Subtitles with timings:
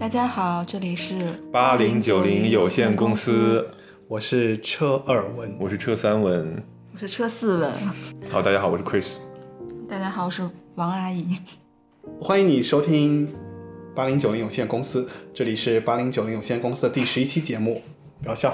[0.00, 1.14] 大家好，这里是
[1.52, 3.64] 八零九零有限公司，
[4.08, 6.60] 我是车二文，我是车三文，
[6.92, 7.72] 我是车四文。
[8.28, 9.18] 好，大家好，我是 Chris。
[9.88, 10.42] 大家好，我是
[10.74, 11.38] 王阿姨。
[12.20, 13.32] 欢迎你收听
[13.94, 17.80] 八零九零有限公司，这里是八零九零有限公司的第十一期节目。
[18.20, 18.52] 不要笑，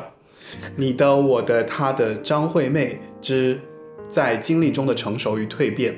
[0.76, 3.58] 你的、我的、他的张惠妹之
[4.10, 5.96] 在经历中的成熟与蜕变。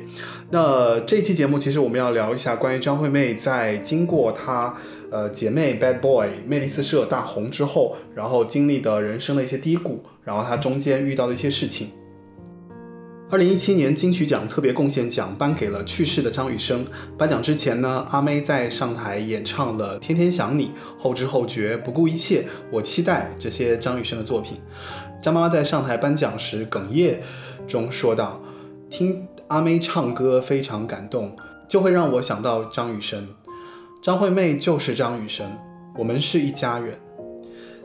[0.51, 4.77] 那这期节目其实我们要聊一下关于张惠妹在经过她
[5.13, 11.91] 呃姐妹 Bad Boy 魅力四射大红之后，然后经历的人生的一些低谷，然后她中间遇到的一些事情。
[13.31, 16.85] 二零一七年金曲奖特别贡献奖颁给了去世的张雨生。
[17.17, 20.65] 颁奖之前呢，阿妹在上台演唱了《天天想你》
[20.99, 24.59] 《后知后觉》《不顾一切》《我期待》这些张雨生的作品。
[25.23, 27.23] 张妈妈在上台颁奖时哽咽
[27.67, 28.39] 中说道
[28.91, 31.35] ：“听阿妹唱歌非常感动，
[31.67, 33.27] 就会让我想到张雨生。
[34.03, 35.47] 张惠妹就是张雨生，
[35.97, 36.99] 我们是一家人。”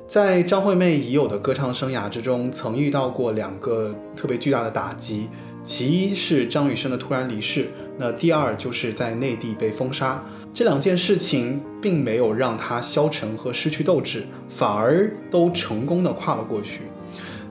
[0.10, 5.30] 在张惠妹已有的歌唱生涯之中，曾遇到过两个特别巨大的打击，
[5.64, 7.68] 其一是张雨生的突然离世，
[8.00, 10.24] 那第二就是在内地被封杀。
[10.56, 16.82] 这两件事情并没有让她消沉和失去斗志，反而都成功的跨了过去。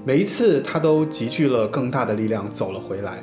[0.05, 3.23] 每一次，她都集聚了更大的力量走了回来。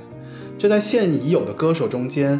[0.58, 2.40] 这在现已有的歌手中间。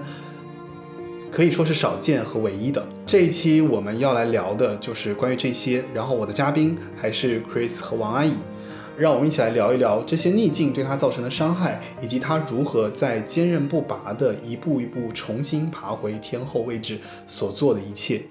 [1.34, 2.86] 可以说是少见和唯一的。
[3.08, 5.84] 这一期我们要来聊的就是关于这些。
[5.92, 8.34] 然后我的嘉宾还是 Chris 和王阿姨，
[8.96, 18.22] 让我们一起来聊一聊这些逆境对她造成的伤害，以及她如何在坚韧不拔的一步一步重新爬回天后位置所做的一切。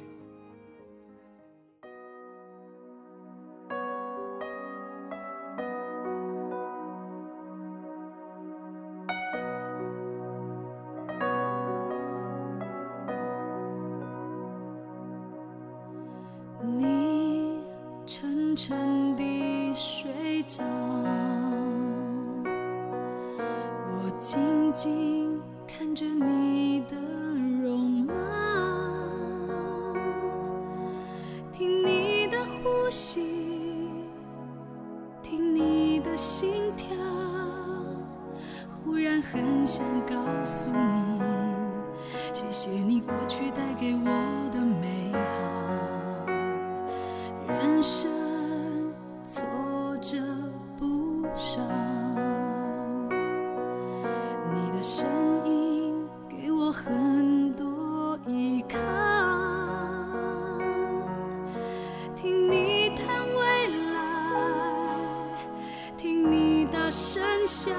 [66.92, 67.72] 声笑，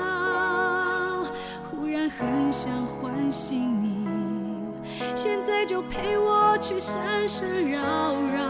[1.70, 4.08] 忽然很想唤醒你，
[5.14, 8.44] 现在就陪我去山山绕绕。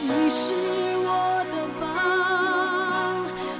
[0.00, 0.54] 你是
[1.04, 1.84] 我的宝，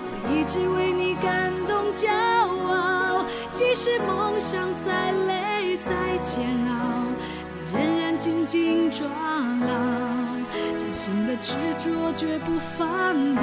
[0.09, 3.27] 我一直为你感动骄傲。
[3.53, 7.05] 即使梦想再累再煎熬，
[7.71, 9.77] 你仍然紧紧抓牢，
[10.75, 13.43] 真心的执着绝不放掉。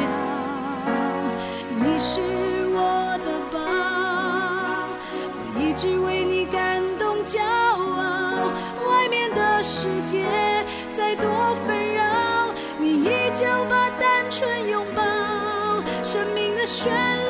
[1.82, 2.20] 你是
[2.74, 3.58] 我的宝，
[5.38, 8.52] 我一直为你感动骄傲。
[8.86, 10.26] 外面的世界
[10.94, 11.30] 再多
[11.66, 12.54] 纷扰。
[12.78, 15.02] 你依旧把单纯拥抱，
[16.04, 17.29] 生命的旋律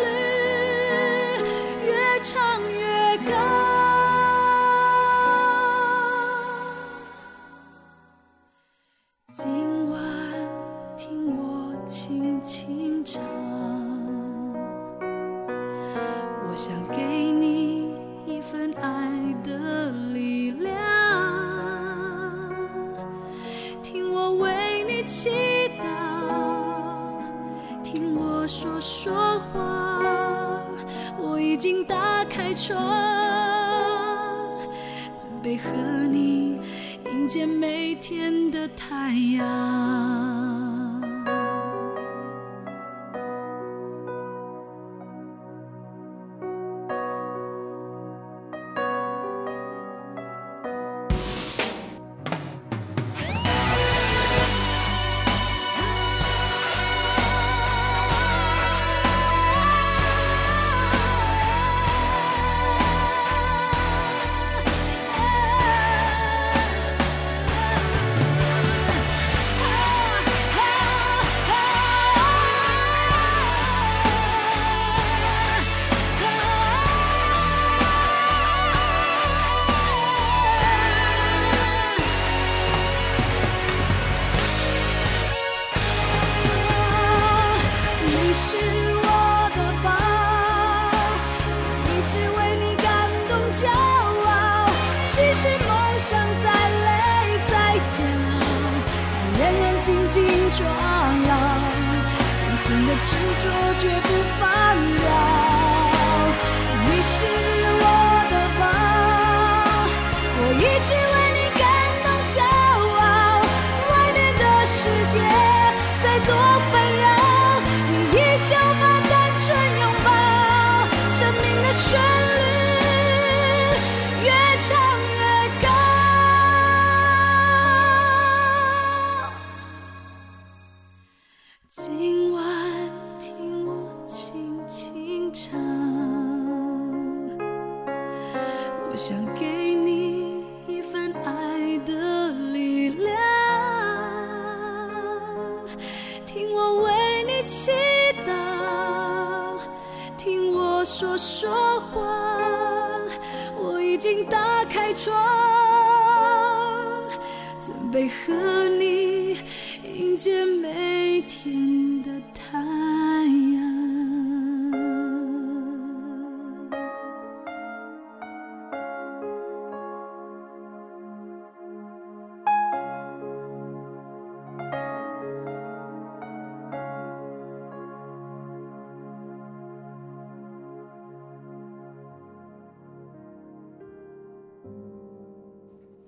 [121.99, 122.28] 命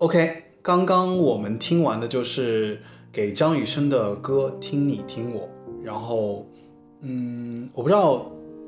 [0.02, 2.82] OK，刚刚我们听完的就是
[3.14, 5.42] 给张雨生的歌《听你听我》，
[5.84, 6.44] 然后，
[7.02, 8.26] 嗯，我不知道，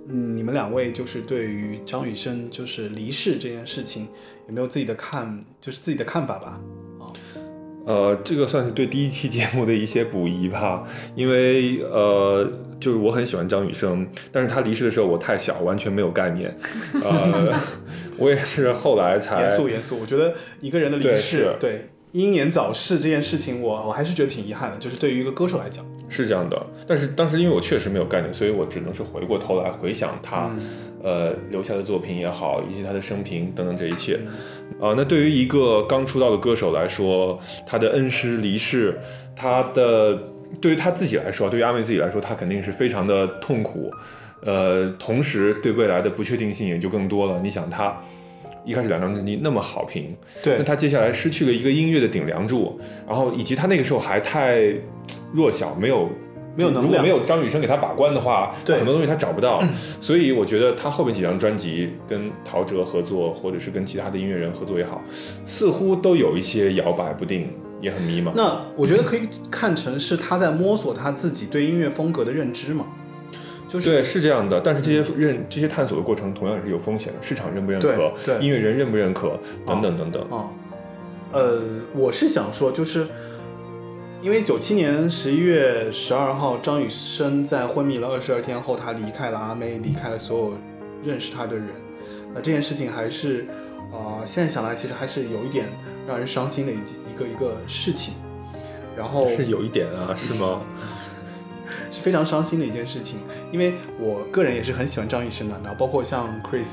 [0.07, 4.07] 嗯，你们两位就是对于张雨生就是离世这件事情
[4.47, 6.61] 有没有自己的看，就是自己的看法吧？
[7.85, 10.85] 呃，这个算是对第一期节目的一些补遗吧，
[11.15, 12.49] 因为呃，
[12.79, 16.55] 就是我很喜欢张雨生，但是他离世的时候我太小，完全没有概念，
[16.93, 17.53] 呃，
[18.17, 21.81] 我也是后来才严肃严肃，我觉得一个人的离世是，对
[22.13, 30.49] 英年早逝这件事情我，我还是觉得挺遗憾的，就是对于一个歌手来讲，是这样的，但是当时因为我确实没有概念，所以我只能是回过头来回想他，
[31.03, 34.19] 呃，留下的作品也好，以及他的生平等等这一切。
[34.79, 38.97] 啊、那对于一个刚出道的歌手来说，他的恩师离世，
[39.35, 40.17] 他的
[40.61, 43.91] 对于他自己来说，对于阿妹自己来说，他肯定是非常的痛苦。
[44.45, 47.39] 呃，同时对未来的不确定性也就更多了。
[47.41, 47.99] 你想他。
[48.65, 50.57] 一开始两张专辑那么好评，对。
[50.57, 54.73] 那他接下来失去了一个音乐的顶梁柱，然后以及他那个时候还太
[55.33, 56.09] 弱小，没有
[56.55, 56.83] 没有能量。
[56.83, 58.77] 如果没有张雨生给他把关的话，对。
[58.77, 59.63] 很多东西他找不到。
[59.99, 65.01] 所以我觉得他后面几张专辑跟陶喆合作，或者是跟其他的音乐人合作也好，
[65.45, 67.49] 似乎都有一些摇摆不定，
[67.81, 68.31] 也很迷茫。
[68.35, 69.21] 那我觉得可以
[69.51, 72.85] 看成是他在摸索他自己对音乐风格的认知嘛，
[73.73, 80.21] 就是对，是这样的，但是这些认这些探索的过程同样也是有风险的，市场认不认可对，对音乐人认不认可，等等等等。
[80.29, 80.47] 啊，
[81.31, 81.59] 呃，
[81.95, 83.07] 我是想说，就是
[84.21, 90.53] 因为九七年十一月十二号，张雨生在昏迷了二十二天后，他离开了阿妹，离开了所有
[91.03, 91.65] 认识他的人。
[92.35, 93.47] 那这件事情还是，
[93.91, 95.65] 呃，现在想来，其实还是有一点
[96.07, 98.13] 让人伤心的一一个一个事情。
[98.95, 100.61] 然后是有一点啊，是吗？
[101.91, 103.17] 是非常伤心的一件事情，
[103.51, 106.67] 因为我个人也是很喜欢张雨生的，然后包括像 Chris、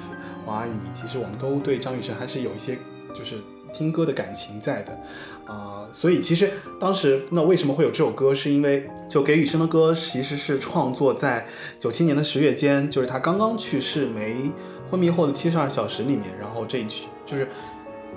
[0.47, 2.79] 王阿姨，其实我们都对张雨生还是有一些
[3.15, 3.37] 就是
[3.73, 4.99] 听歌的感情在的，
[5.47, 11.47] 啊、所以其实当时那为什么会有这首歌，是因为就给雨生的歌其实是创作在
[11.79, 14.51] 九七年的十月间，就是他刚刚去世没
[14.91, 17.49] 昏迷后的七十二小时里面，然后这一曲就是。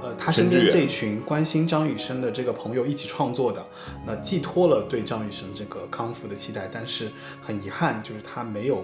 [0.01, 3.65] 呃，他身边这群关心张雨生的这个朋友一起创作的，
[4.05, 7.09] 那寄托了对张雨生这个康复的期待，但是
[7.41, 8.83] 很遗憾，就是他没有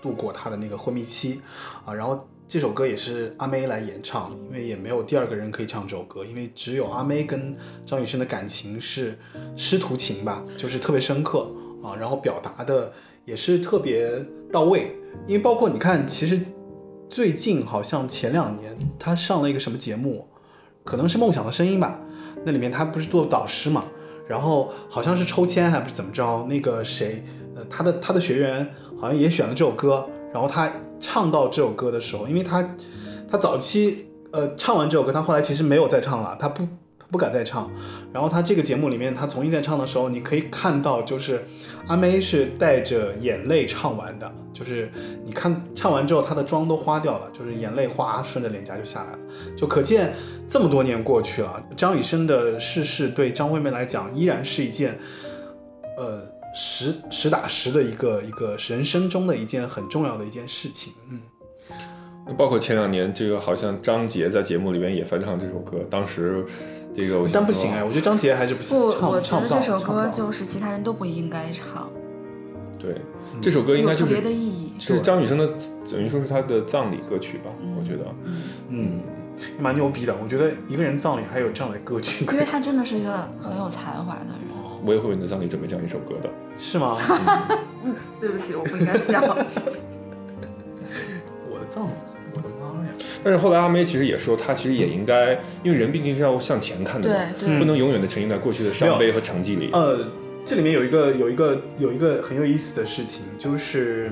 [0.00, 1.40] 度过他的那个昏迷期
[1.84, 1.94] 啊。
[1.94, 9.16] 然后这首歌也是阿妹来演唱，因为也没有第二个人可以唱这首歌，因为只有阿妹跟张雨生的感情是
[9.56, 11.48] 师徒情吧，就是特别深刻
[11.82, 12.92] 啊，然后表达的
[13.24, 14.10] 也是特别
[14.50, 14.96] 到位。
[15.26, 16.40] 因为包括你看，其实
[17.12, 20.26] 最近好像前两年他上了一个什么节目，
[20.82, 22.00] 可能是《梦想的声音》吧，
[22.42, 23.84] 那里面他不是做导师嘛，
[24.26, 27.22] 然后好像是抽签还不是怎么着，那个谁，
[27.54, 28.66] 呃，他的他的学员
[28.98, 32.66] 好像也选了这首歌，然后他唱到这首歌的时候，因为他
[33.30, 36.66] 他早期呃唱完这首歌，他后来其实没有再唱了，他不
[37.12, 37.70] 不敢再唱，
[38.10, 41.44] 然后他这个节目里面他重新再唱的时候，你可以看到就是
[41.86, 44.90] 阿妹是带着眼泪唱完的，就是
[45.22, 49.18] 你看唱完之后她的妆都花掉了，就是眼泪哗顺着脸颊就下来了，
[49.58, 50.14] 就可见
[50.48, 54.98] 这么多年过去了，张雨生的逝世对张惠妹来讲依然是一件，
[55.98, 56.22] 呃，
[56.54, 60.94] 实实打实的一个一个人生中的一件很重要的一件事情。
[61.10, 61.20] 嗯，
[62.38, 66.44] 包括前两年，这个好像张杰在节目里面也翻唱这首歌，当时
[66.94, 71.90] 这个我但不行哎，我觉得张杰还是不行，不，唱我觉得这首歌就是其他人都不应该唱，
[72.78, 73.00] 对，
[73.40, 74.74] 这首歌应该就是别的意义。
[74.78, 75.48] 是张雨生的，
[75.90, 78.04] 等于说是他的葬礼歌曲吧，我觉得，
[78.68, 79.00] 嗯，
[79.58, 80.14] 蛮牛逼的。
[80.22, 84.52] 我觉得一个人葬礼还有这样的歌曲，因为他真的是一个很有才华的人。
[84.84, 86.28] 我也会为你的葬礼准备这样一首歌的。
[86.58, 86.98] 是吗？
[87.84, 89.22] 嗯对不起，我不应该笑。
[91.48, 91.90] 我的葬礼！
[93.24, 99.70] 但是后来阿妹其实也说，她其实也应该，因为人毕竟是要向前看的嘛，对对不能永远的沉浸在过去的伤悲和成绩里。
[99.72, 99.98] 呃，
[100.44, 104.10] 这里面有一个有一个有一个很有意思的事情，就是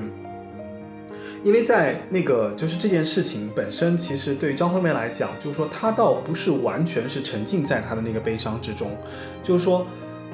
[1.43, 8.97] 因为在那个就是这件事情本身，其实对于张惠妹来讲，就是说她倒不是完全是沉浸在她的那个悲伤之中，
[9.43, 9.85] 就是说。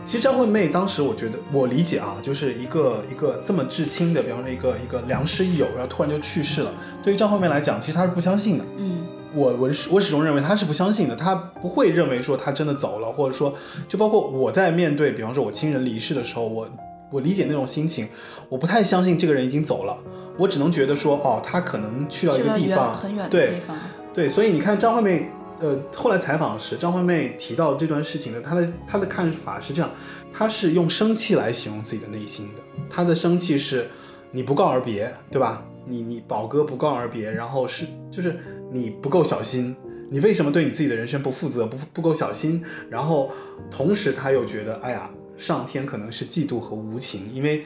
[0.07, 6.71] 其实张惠妹当时，我觉得我理解啊，就是一个一个这么至亲的，比方说一个一个良师益友，然后突然就去世了。
[7.03, 8.63] 对于张惠妹来讲，其实她是不相信的。
[8.77, 13.53] 嗯，我我始我始终认为她是不相信的，她不会认为说她真的走了，或者说
[13.89, 16.65] 就包括我在面对，比方说我亲人离世的时候，我
[17.11, 18.07] 我理解那种心情，
[18.47, 19.97] 我不太相信这个人已经走了，
[20.37, 23.75] 我只能觉得说哦，他可能去到一个地方，很远的对地方。
[24.13, 29.89] 对，所以你看张惠妹，呃，后来采访时，张惠妹提到这段事情的，她的她的看法是这样，
[30.33, 33.87] 她是用生气来形容自己的内心的，她的生气是
[34.31, 35.65] 你不告而别，对吧？
[35.85, 38.37] 你你宝哥不告而别，然后是就是
[38.71, 39.75] 你不够小心，
[40.11, 42.63] 你为什么对你自己的人生不负责，不不够小心？
[42.89, 43.31] 然后
[43.71, 47.63] 同时他又觉得，哎呀，上天可能是嫉妒和无情，因为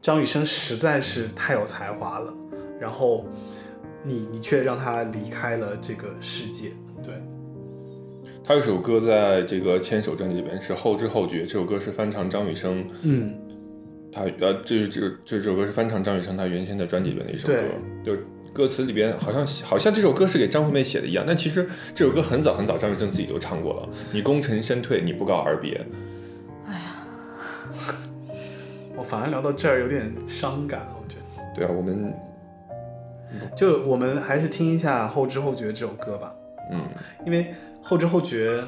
[0.00, 2.32] 张雨生实在是太有才华了，
[2.80, 3.26] 然后
[4.04, 7.14] 你你却让他离开了这个世界，对，
[8.44, 13.34] 他有首歌在这个《牵手》专辑里边是《后知后觉》，这首歌是翻唱张雨生，嗯，
[14.12, 17.62] 他呃，这这这这首歌是翻唱张雨生他原先的专辑里边的一首歌，
[18.04, 18.16] 就
[18.52, 23.88] 歌词里边好像好像这首歌是给张惠妹写的一样，但其实这首歌很早很早张雨生自己就唱过了。
[24.12, 25.86] 你功成身退，你不告而别，
[26.66, 26.94] 哎呀。
[28.96, 31.54] 我反而聊到这儿有点伤感，我觉得。
[31.54, 32.12] 对啊，我们
[33.54, 36.34] 就我们还是听一下《后知后觉》这首歌吧，
[36.70, 36.80] 嗯
[37.26, 37.44] 因为
[37.82, 38.60] 《后知后觉》，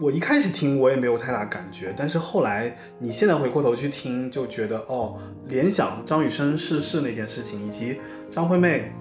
[0.00, 7.98] 我一开始听我也没有太大感觉，但是后来你现在回过头去听，就觉得哦，联想张雨生逝世那件事情，以及
[8.30, 8.92] 张惠妹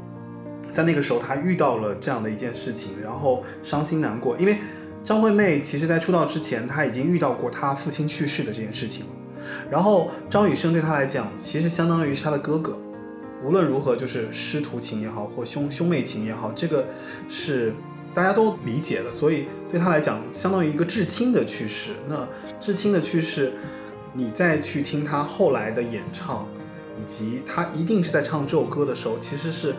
[0.72, 4.58] 在那个时候她遇到了这样的一件事情，然后伤心难过，因为
[5.03, 9.12] 张惠妹其实在出道之前，她已经遇到过她父亲去世的这件事情了。
[9.72, 12.77] 然后张雨生对她来讲，其实相当于是她的哥哥，
[13.43, 16.86] 无论如何就是师徒情也好，或兄兄妹情也好，这个
[17.27, 17.74] 是
[18.13, 21.91] 大家都理解的，所以对他来讲，相当于一个至亲的去世。
[22.07, 22.27] 那
[22.60, 23.53] 至亲的去世，
[24.13, 26.48] 你再去听他后来的演唱，
[27.01, 29.74] 以及他一定是在唱这首歌的时候，其实是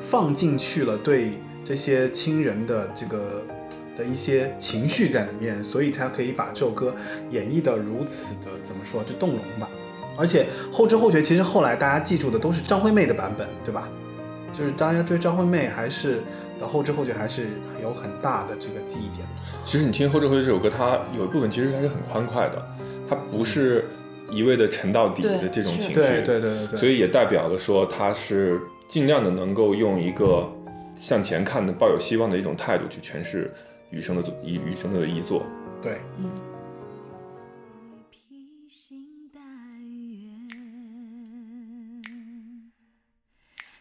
[0.00, 1.32] 放进去了对
[1.64, 3.42] 这些亲人的这个
[3.96, 6.94] 的一些情绪在里面，所以才可以把这首歌
[7.30, 9.68] 演绎的如此的怎么说，就动容吧。
[10.18, 13.88] 而且后知后觉，其实后来大家记住的都是张惠妹的版本，对吧？
[14.52, 16.20] 就是大家对张惠妹还是
[16.58, 17.46] 的后知后觉还是
[17.80, 19.24] 有很大的这个记忆点。
[19.64, 22.60] 其实你听《后知后觉》这首歌，它有一部分其实它是很欢快的，
[23.08, 23.84] 它不是
[24.30, 30.50] 一味的沉到底的这种情绪，对对对对对，所以也代表了说它是尽量的能够用一个
[30.96, 33.52] 向前看的、抱有希望的一种态度去诠释
[33.90, 35.42] 余生的作余余生的遗作。
[35.80, 36.24] 对，披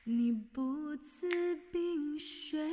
[0.09, 1.27] 你不辞
[1.69, 2.65] 冰雪，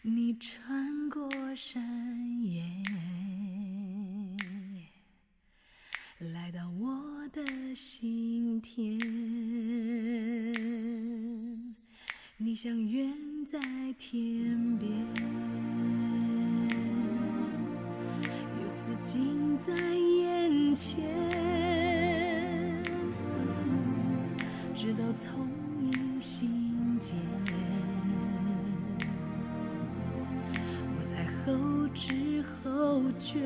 [0.00, 2.64] 你穿过山野，
[6.20, 8.98] 来到我的心田。
[12.38, 13.60] 你像远在
[13.98, 14.90] 天边，
[18.62, 21.51] 又似近在眼前，
[24.82, 25.48] 直到从
[25.78, 27.16] 你心间，
[30.98, 33.38] 我才后知后觉。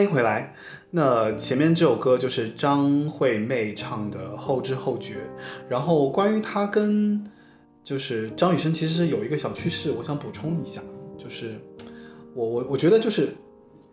[0.00, 0.54] 欢迎回来。
[0.92, 5.12] 那前面这首歌就是张惠妹唱的《后知后觉》，
[5.68, 7.22] 然后关于她跟
[7.84, 10.80] 就是张雨生其实有一个小趋势，我想补充一下，
[11.18, 11.54] 就是
[12.34, 13.28] 我我我觉得就是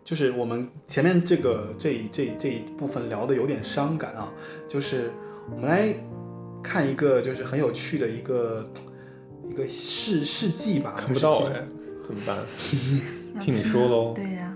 [0.02, 4.32] 就是我们前面这个这一这这一部分聊的有点伤感啊，
[4.66, 5.10] 就是
[5.52, 5.94] 我们来
[6.62, 8.66] 看一个就是很有趣的一个
[9.46, 11.62] 一个事事迹吧，看不到哎，
[12.02, 12.38] 怎么办？
[13.44, 14.47] 听你说喽对呀、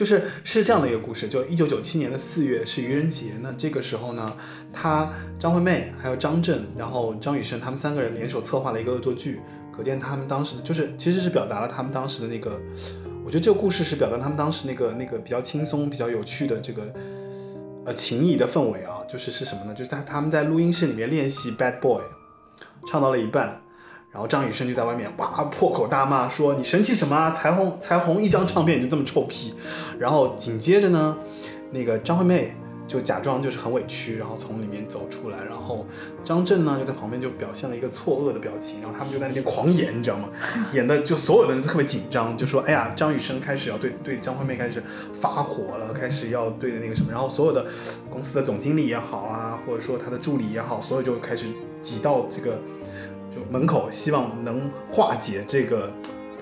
[0.00, 4.34] 就是是这样的一个故事，就一九九七年的四月是愚人节，那这个时候呢，
[4.72, 12.58] 他张惠妹还有张震，然后张雨生他们三个人联手策划了一个恶作剧，可见他们当时就是其实是表达了他们当时的那个，
[13.26, 16.82] 我觉得这个故事是表达他们当时那个那个比较轻松、比较有趣的这个
[17.84, 19.74] 呃情谊的氛围啊，就是是什么呢？
[19.74, 22.00] 就是他他们在录音室里面练习《Bad Boy》，
[22.90, 23.60] 唱到了一半。
[24.12, 27.30] 然后张雨生就在外面哇破口大骂说：“你神气什么啊？
[27.30, 29.54] 才红才红一张唱片你就这么臭屁。”
[29.98, 31.16] 然后紧接着呢，
[31.70, 32.54] 那个张惠妹
[32.88, 35.86] 就假装就是很委屈，然后从里面走出来，然后
[36.24, 40.28] 张震呢就在旁边就表现了一个错愕的表情，然后他们就在那边狂演，你知道吗？
[40.74, 44.82] 演的就所有的人都特别紧张，就说哎呀，张雨生开始要对对张惠妹开始
[45.14, 47.64] 发火了，开始要对的那个什么，然后所有的
[48.10, 51.46] 公司的总经理也好啊，或者说他的助理也好，所有就开始
[51.80, 52.58] 挤到这个
[53.30, 55.92] 就门口，希望能化解这个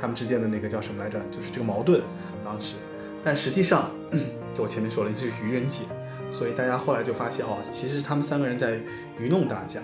[0.00, 2.00] 他们之间的那个叫什么来着，就是这个矛盾。
[2.44, 2.76] 当时，
[3.22, 3.90] 但实际上，
[4.56, 5.82] 就我前面说了，是愚人节，
[6.30, 8.80] 所以大家后来就发现哦，其实他们三个人在
[9.18, 9.80] 愚弄大家。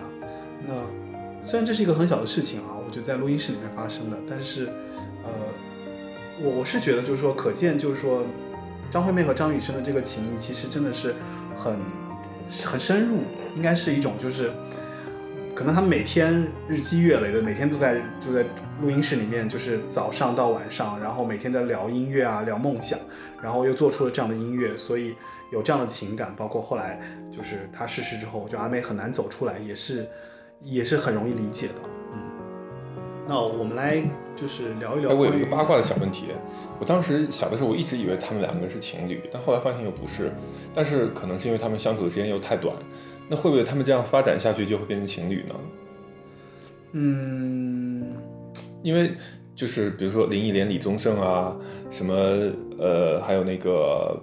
[0.66, 0.74] 那
[1.42, 4.66] 虽然这是一个很小的事情啊，我就在录音室里面发生的，但是，
[5.22, 5.30] 呃，
[6.40, 8.24] 我我是觉得就是说，可见就是说，
[8.90, 11.14] 张惠妹和张雨生的这个情谊其实真的是
[11.54, 11.76] 很
[12.64, 13.18] 很深入，
[13.56, 14.50] 应该是一种就是。
[15.54, 18.44] 可能他们每天日积月累的，每天都在就在
[18.82, 22.98] 录音室里面，就是早上到晚上，然后每天在聊音乐啊，聊梦想，
[23.40, 25.14] 然后又做出了这样的音乐，所以
[25.52, 26.34] 有这样的情感。
[26.36, 30.08] 包括后来就是他逝世之后，就阿妹很难走出来，也是
[30.60, 31.74] 也是很容易理解的。
[32.12, 32.18] 嗯，
[33.28, 34.02] 那我们来
[34.34, 35.10] 就是聊一聊。
[35.10, 36.26] 哎，我有一个八卦的小问题，
[36.80, 40.32] 我当时小的时候，我一直以为他们两个是情侣，但后来发现又不是。
[40.74, 42.74] 但是可能是因为他们相处的时间又太短。
[43.28, 45.54] 那会不会他们这样发展下去就会变成情侣呢？
[46.92, 48.16] 嗯，
[48.82, 49.12] 因为
[49.54, 51.56] 就是比如说林忆莲、李宗盛啊，
[51.90, 52.14] 什么
[52.78, 54.22] 呃，还有那个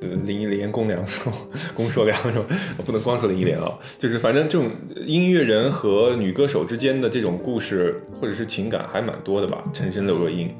[0.00, 1.32] 林忆莲、龚良硕、
[1.74, 2.46] 龚硕良是吧？
[2.84, 4.70] 不能光说林忆莲啊，就是反正这种
[5.06, 9.62] 音乐人和女歌手之间的这种故事或者是情感还蛮多的吧。
[9.72, 10.52] 陈升、刘若英，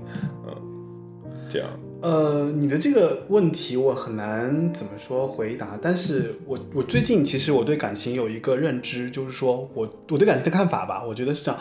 [0.47, 0.55] 嗯，
[1.49, 1.69] 这样。
[2.03, 11.61] 呃，你的这个问题我很难怎么说回答，但是我我最近其实我对感情有一个认知，就是说我我对感情的看法吧，我觉得是这样，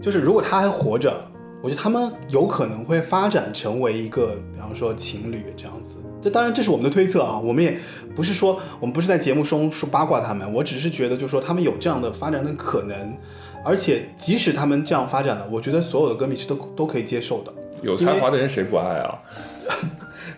[0.00, 1.14] 就是如果他还活着，
[1.62, 5.96] 我觉得他们有可能会发展成为一个，比方说情侣这样子。
[6.22, 7.78] 这当然这是我们的推测啊，我们也
[8.16, 13.14] 不是说我们不是在节目中说八卦他们，我只是觉得就是说他们有这样的发展的可能，
[13.62, 17.52] 而且即使他们这样发展了，我觉得所有的歌迷是都都可以接受的。
[17.82, 19.18] 有才华的人谁不爱啊？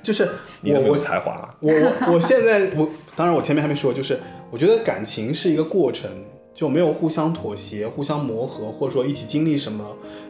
[0.02, 0.28] 就是
[0.62, 4.18] 我我才华，我我我现在我当然我前面还没说，就是
[4.50, 6.10] 我觉得感情是一个过程，
[6.54, 9.84] 就没有互相妥协、互相磨合，或者说一起经历什么，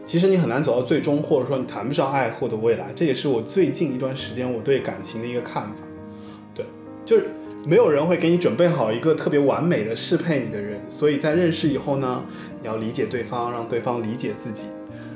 [0.04, 2.86] 其实你很难走到最终，或者说你谈不上爱或者未来。
[2.94, 5.76] 这也是我最近一段时间我对感情的一个看法。
[6.54, 6.64] 对，
[7.04, 7.28] 就是
[7.66, 12.22] 没有人会给你准备好一个特别完美的适配你的人，所以在认识以后呢，
[12.60, 14.62] 你要理解对方，让对方理解自己，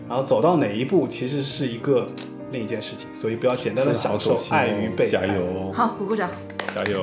[0.08, 2.08] 然后走到哪一步，其实是一个。
[2.50, 5.10] 另一件事情，所以不要简单的享受爱与被爱。
[5.10, 5.72] 加油！
[5.72, 6.30] 好，鼓鼓掌。
[6.74, 7.02] 加油！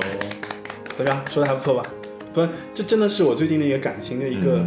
[0.96, 1.22] 怎么样？
[1.30, 1.86] 说的还不错吧？
[2.34, 4.64] 不，这真的是我最近的一个感情的一个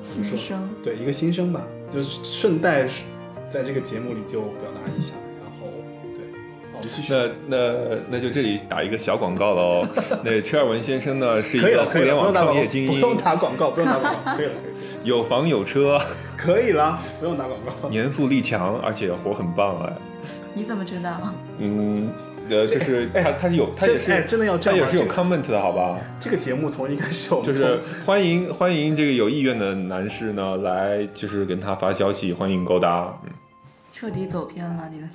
[0.00, 0.68] 心声。
[0.82, 2.88] 对，一个心声吧，就是顺带
[3.50, 5.12] 在这个节目里就表达一下。
[7.08, 7.74] 那那
[8.10, 9.88] 那就这里打一个小广告了哦。
[10.24, 14.74] 那车尔文先生呢是一个互联网创业精英，不用打广告，不用打广告，可以了，可以了。
[15.04, 16.00] 有房有车。
[16.38, 17.88] 可以了，不用打广告。
[17.88, 19.92] 年富力强，而且活很棒哎。
[20.54, 21.34] 你怎么知道？
[21.58, 22.12] 嗯，
[22.48, 25.98] 呃，就是他，他是有，他也是真的要，他也是有 comment 的，好吧？
[26.20, 33.12] 这个节目从一开始就是欢迎欢迎这个有意愿的男士呢来，就是跟他发消息，欢迎勾搭。
[33.24, 33.30] 嗯，
[33.92, 35.08] 彻底走偏了你的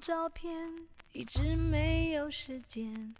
[0.00, 3.14] 照片一直没有时间，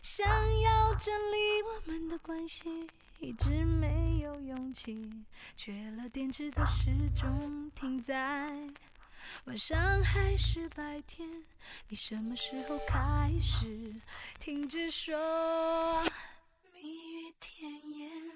[0.00, 0.26] 想
[0.60, 5.10] 要整理我们的关系，一直没有勇气。
[5.56, 8.56] 缺了电池的时钟停在
[9.46, 11.28] 晚上还是白天？
[11.88, 13.92] 你什么时候开始
[14.38, 16.02] 停止说
[16.72, 18.33] 蜜语甜言？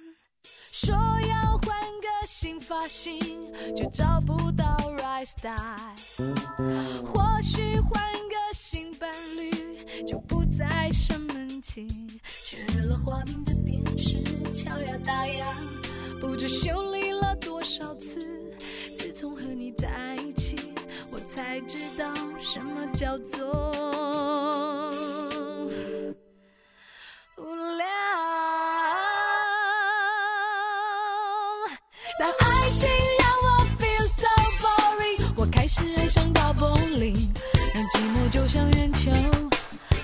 [0.81, 3.19] 说要换个新发型，
[3.75, 4.64] 却找不到
[4.99, 5.57] right style。
[7.05, 11.85] 或许换个新伴侣，就不再生闷气。
[12.45, 14.23] 缺了画面的电视，
[14.55, 15.45] 敲呀打呀，
[16.21, 18.21] 不知修理了多少次。
[18.97, 20.73] 自从和你在一起，
[21.11, 23.45] 我才知道什么叫做
[27.37, 27.43] 无
[27.77, 28.58] 聊。
[32.19, 32.89] 当爱情
[33.21, 34.27] 让我 feel so
[34.61, 37.15] boring，我开始爱上大风铃，
[37.73, 39.13] 让寂寞就像圆球，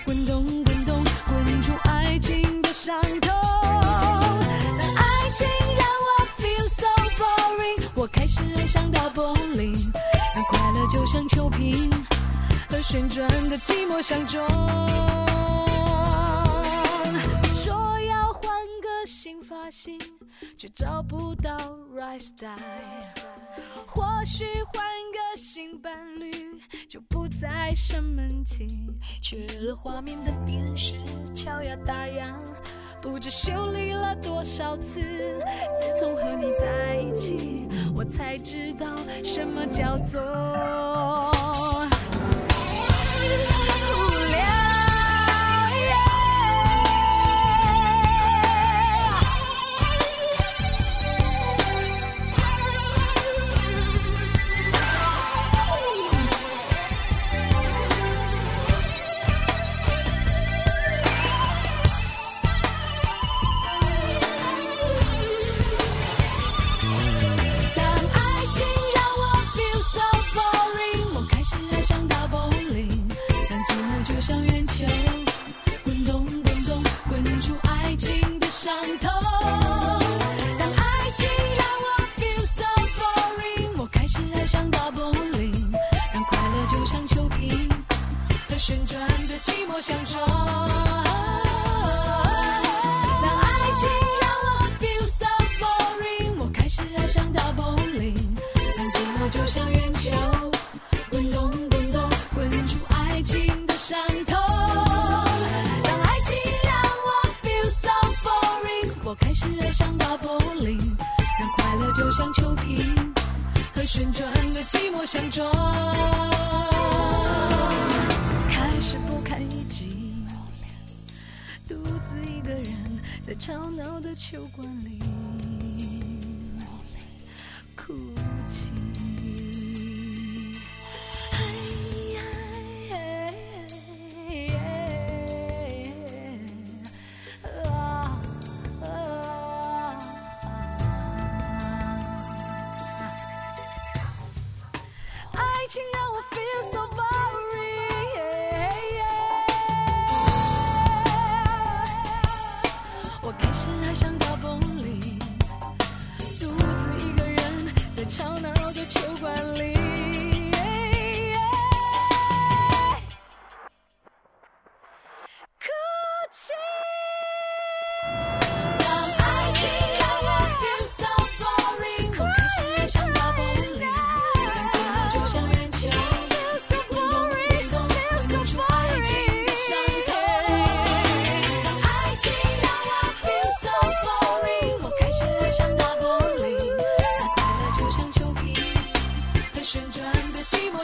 [0.05, 3.29] 滚动滚动，滚出爱情的伤痛。
[3.33, 5.45] 当爱情
[5.77, 6.87] 让我 feel so
[7.19, 9.73] boring，我开始爱上大风铃，
[10.37, 11.91] 让快乐就像球瓶，
[12.71, 14.47] 和旋转的寂寞相撞。
[17.55, 18.04] 所有。
[19.07, 19.99] 新发型，
[20.57, 21.57] 却找不到
[21.95, 22.59] right style。
[23.87, 26.31] 或许换个新伴侣，
[26.89, 28.67] 就不再生闷气。
[29.21, 30.95] 缺了画面的电视，
[31.35, 32.39] 敲呀打呀，
[33.01, 35.01] 不知修理了多少次。
[35.77, 38.87] 自从和你在一起，我才知道
[39.23, 40.21] 什么叫做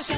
[0.01, 0.17] 让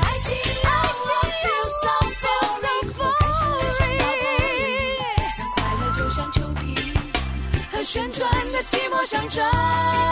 [0.00, 0.74] 爱情，让
[5.54, 6.66] 快乐，就像秋萍
[7.70, 10.07] 和旋转的寂寞相撞。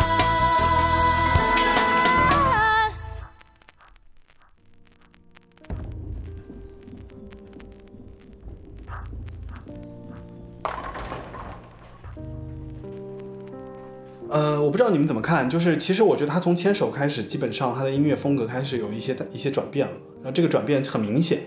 [14.96, 21.40] 你们怎么看，就是其实我觉得他从牵手开始，基本上他的音乐风格开始有一些一些转变了，然后这个转变很明显，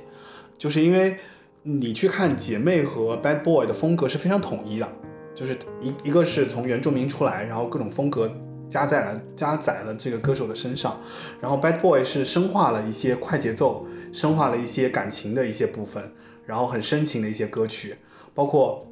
[0.55, 1.17] 就是因为
[1.63, 4.87] 你去看姐妹和 Bad Boy 的风格是非常统一的，
[5.33, 8.31] 就是一一个是从原住民出来，然后各种风格
[8.69, 11.01] 加在了加载了这个歌手的身上，
[11.41, 16.11] 然后 Bad Boy 是深化了一些快节奏，深化了一些感情的一些部分，
[16.45, 17.95] 然后很深情的一些歌曲，
[18.35, 18.85] 包括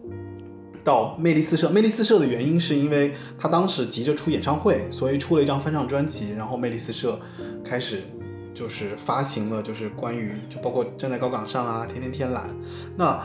[0.88, 1.70] 到魅力四射。
[1.70, 7.20] 魅力四射的原因是因为他当时急着出演唱会，所以出了一张翻唱专辑，然后魅力四射
[7.62, 8.04] 开始
[8.56, 12.50] 就是发行了，就是关于就包括站在高岗上啊，天天天蓝。
[12.96, 13.22] 那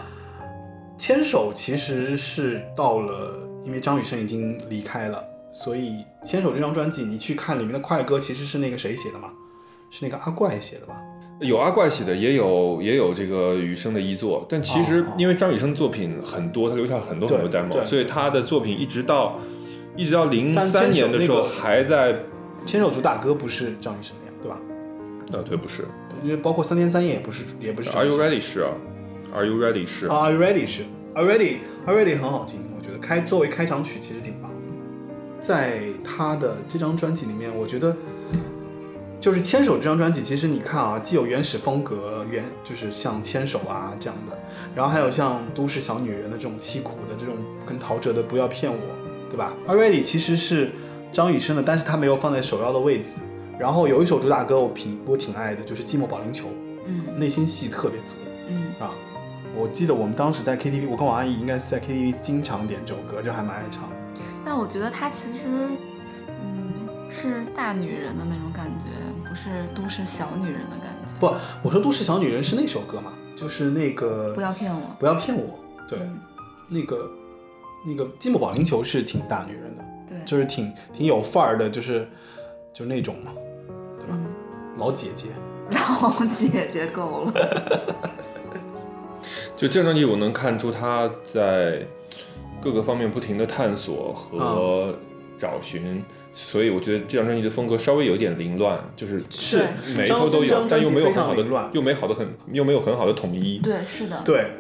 [0.99, 9.31] 牵手其实是到了，因为张雨生已经离开了，所以牵手这张专辑你去看里面的快歌，其实是那个谁写的嘛？
[9.93, 11.01] 是那个阿怪写的吧？
[11.41, 19.39] 有阿怪写的，也有也有这个雨生的一作，但其实因为张雨生作品很多，他留下很多很多 demo，所以他的作品一直到
[19.97, 22.17] 一直到零但三年的时候还在，
[22.65, 24.59] 牵手主打歌不是张雨生的呀，对吧？
[25.33, 25.85] 呃，对，不是
[26.23, 28.17] 因为包括三天三夜也不是，也不是张，Are you。
[28.17, 28.71] ready 是啊
[29.35, 30.07] ，Are you ready 是。
[30.07, 30.83] 啊，Are you ready 是
[31.15, 34.57] ，Are ready Are ready 很好听，我觉得开作为开场曲其实挺棒的。
[35.41, 37.97] 在他的这张专辑里面，我觉得
[39.23, 44.37] 就是《牵手》这张专辑，其实你看啊，既有原始风格，原就是像《牵手》啊这样的，
[44.75, 48.77] 然后还有像《都市小女人》的这种凄苦的这种，跟陶喆的《不要骗我》，
[49.31, 50.73] 对吧？Already 其实是
[51.13, 53.21] 张雨生的，但是他没有放在首要的位置。
[53.61, 56.49] 然后有一首主打歌我挺我挺爱的，就是《寂寞保龄球》，
[56.87, 58.15] 嗯内心戏特别足
[58.49, 58.91] 嗯，啊。
[59.57, 63.89] 我记得我们当时在 KTV，我跟王阿姨应该是在 KTV 经常点这首歌，就还蛮爱唱。
[64.45, 65.77] 但我觉得他其实，嗯，
[67.13, 68.87] 是大女人的那种感觉，
[69.29, 71.13] 不是都市小女人的感觉。
[71.21, 71.27] 不，
[71.63, 74.81] 我说《都市小女人》是那首歌嘛，就是那个不要骗我。
[74.99, 76.19] 不要骗我，对，嗯
[76.69, 77.11] 那个
[77.87, 82.09] 那个寂寞保龄球是挺大女人的，对，就是挺挺有范儿的，就是
[82.73, 83.33] 就那种嘛，
[83.99, 84.15] 对吧？
[84.15, 84.27] 嗯，
[84.79, 85.27] 老姐姐，
[85.71, 87.33] 老姐姐够了。
[89.55, 91.87] 就这张专辑，我能看出他在
[92.61, 94.99] 各个方面不停的探索和
[95.43, 96.01] 找寻，
[96.33, 99.65] 所以我觉得这张专辑的风格稍微有点凌乱，就是是
[99.97, 103.59] 每一头都有，但又没有很好的乱，又没好的很，又没有很好的统一。
[103.59, 104.23] 对，是的。
[104.25, 104.53] 对，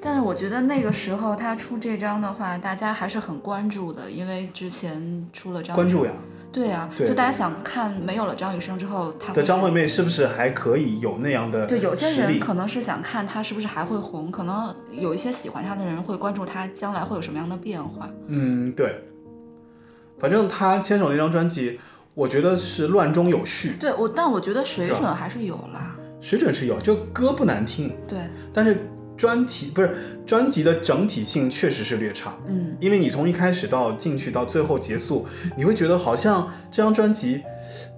[0.00, 6.12] 但是我觉得那个时候他出这张的话，大家还是很关注的，因为之前出了张关注呀。
[6.54, 18.08] 对呀、对就大家想看没有了张雨生之后，他会的张惠妹是不是还可以有那样的对，有些人可能是想看她是不是还会红，可能有一些喜欢她的人会关注她将来会有什么样的变化。
[18.28, 18.94] 嗯，对。
[20.24, 21.78] 反正他牵手那张专辑，
[22.14, 25.94] 我觉得是乱中有序，对我，但我觉得水准还是有啦。
[26.18, 32.38] 水准是有，就歌不难听，对，但是专题不是专辑的整体性确实是略差。
[32.46, 35.26] 嗯，因为你从一开始到进去到最后结束，
[35.58, 37.42] 你会觉得好像这张专辑，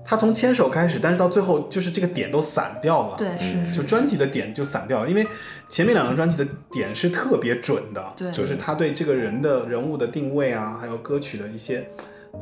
[0.05, 3.77] 他从牵手开始，但是到最后就是这个点都散掉了。，对，是。
[3.77, 5.25] 就专辑的点就散掉了，因为
[5.69, 8.33] 前面两张专辑的点是特别准的，对。
[8.33, 11.89] 就是他对这个人的人物的定位啊，还有歌曲的一些，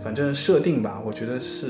[0.03, 1.69] 反正设定吧，我觉得是，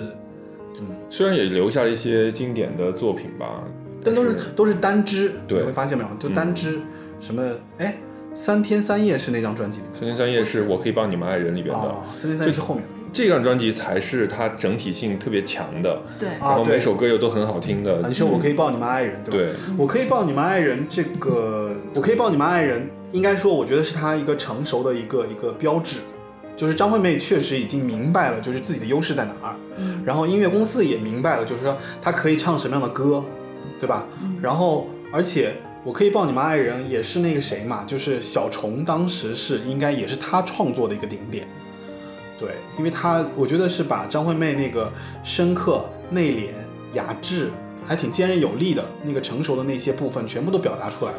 [0.80, 0.86] 嗯。
[1.10, 3.64] 虽然也留下了一些经典的作品吧，
[4.02, 5.60] 但都是都是单支，对。
[5.60, 6.10] 你会发现没有？
[6.18, 6.80] 就单支，
[7.20, 7.42] 什么
[7.78, 7.96] 哎，
[8.34, 12.90] 三天三夜是那张专辑里三天三夜是我可以帮你们爱人里边的，哦，三天三夜是后面的。
[13.12, 18.02] 这张专辑才是它整体性特别强的，对，啊然后每首歌又都很好听的。
[18.02, 19.52] 啊，你说我可以抱你们爱人，对吧？
[19.52, 25.98] 对，我可以抱你们爱人，这个我可以抱你们爱人，应该说我觉得是他一个成熟的一个一个标志，
[26.56, 33.24] 就是张惠妹确实已经明白了，就是自己的优势在哪儿，嗯然后音乐公司也明白了，就是说她可以唱什么样的歌，
[33.80, 34.06] 对吧？
[34.22, 41.46] 嗯然后而且我可以抱你们爱人也是那个谁嘛，就是小虫当时是应该也是他创作的一个顶点。
[42.38, 46.48] 对，因为他我觉得是把张惠妹那个深刻、内敛、
[46.94, 47.50] 雅致，
[47.86, 51.18] 还挺坚韧有力的那个成熟的那些部分，全部都表达出来了。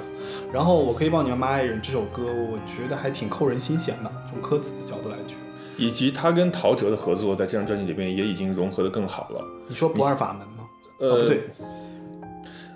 [0.53, 5.37] 然后我可以帮你们爱人这首歌，我觉得还挺扣人心弦的，从歌词的角度来讲。
[5.77, 9.43] 以及他跟陶喆的合作在这张专辑里边也已经融合的更好了。
[9.67, 10.69] 你说不二法门吗？
[10.99, 11.41] 呃，哦，不对，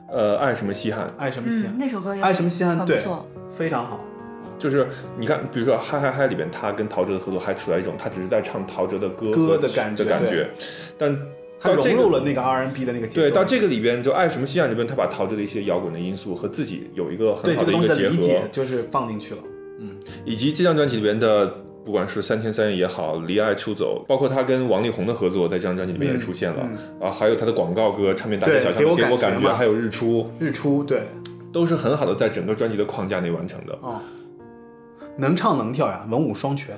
[0.10, 1.74] 呃，爱什么稀罕，爱什么稀罕？
[1.74, 2.86] 嗯，那首歌也爱什么稀罕？
[2.86, 3.02] 对
[3.56, 4.02] 非常好。
[4.58, 10.50] 就是你看，比如说《嗨嗨嗨》里边，他跟陶喆的合作还处在一种他只是在唱陶喆的歌歌的感觉的感觉，
[10.98, 11.18] 但
[11.60, 13.22] 他融入了那个 RNB 的那个节奏。
[13.22, 19.42] 对，到这个里边就《爱什么稀罕》里边，他把陶喆的一些摇滚的因素和自己有一个很好的一个结合的理解，就是放进去了。
[19.80, 19.96] 嗯
[20.26, 21.48] 以及这张专辑里边的，
[21.86, 26.68] 不管是三天三夜也好，《离爱出走》，包括他跟王力宏的合作，在这张专辑里面也出现了、
[27.02, 31.04] 啊，还有他的广告歌《唱片大街对小巷》给我感觉嘛感觉，还有日出，日出，对，
[31.54, 33.74] 都是很好的在整个专辑的框架内完成的。
[33.82, 34.02] 哦，
[35.18, 36.78] 能唱能跳呀，文武双全。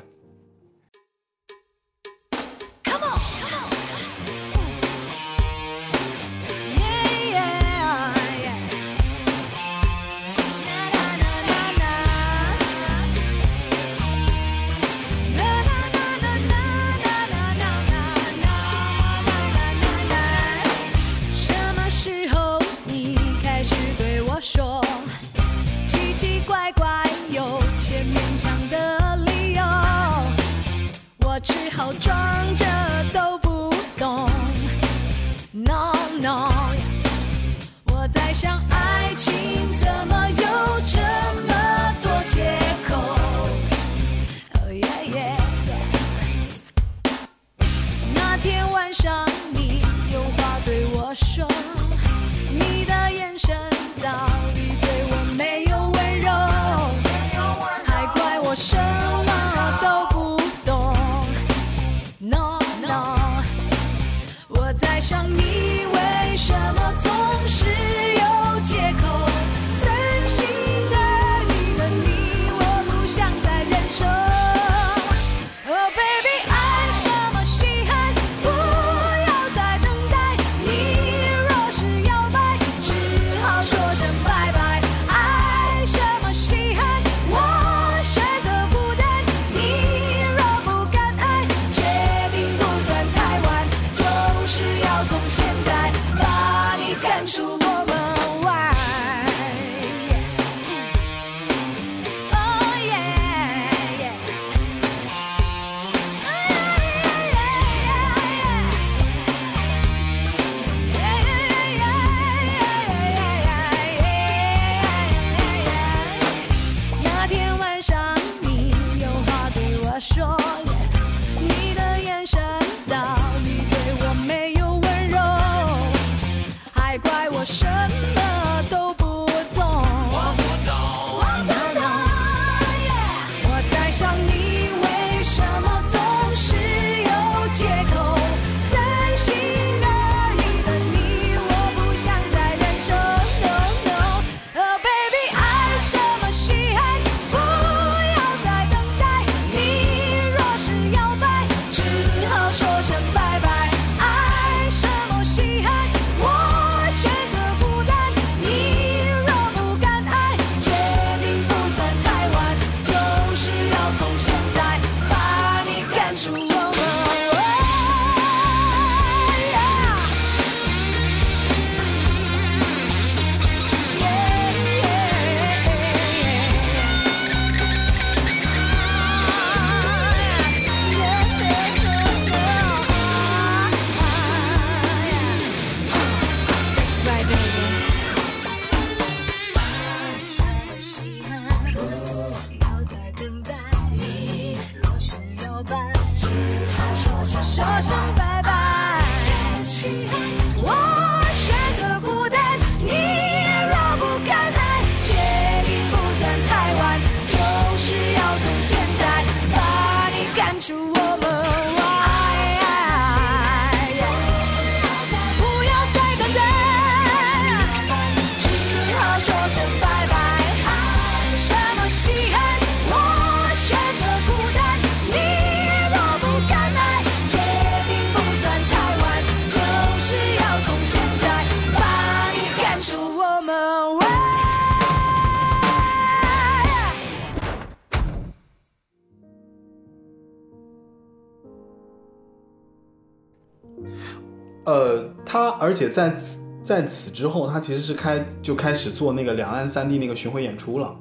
[245.82, 250.96] 且在此在此之后，他其实是开就开始做那个两岸三地那个巡回演出了。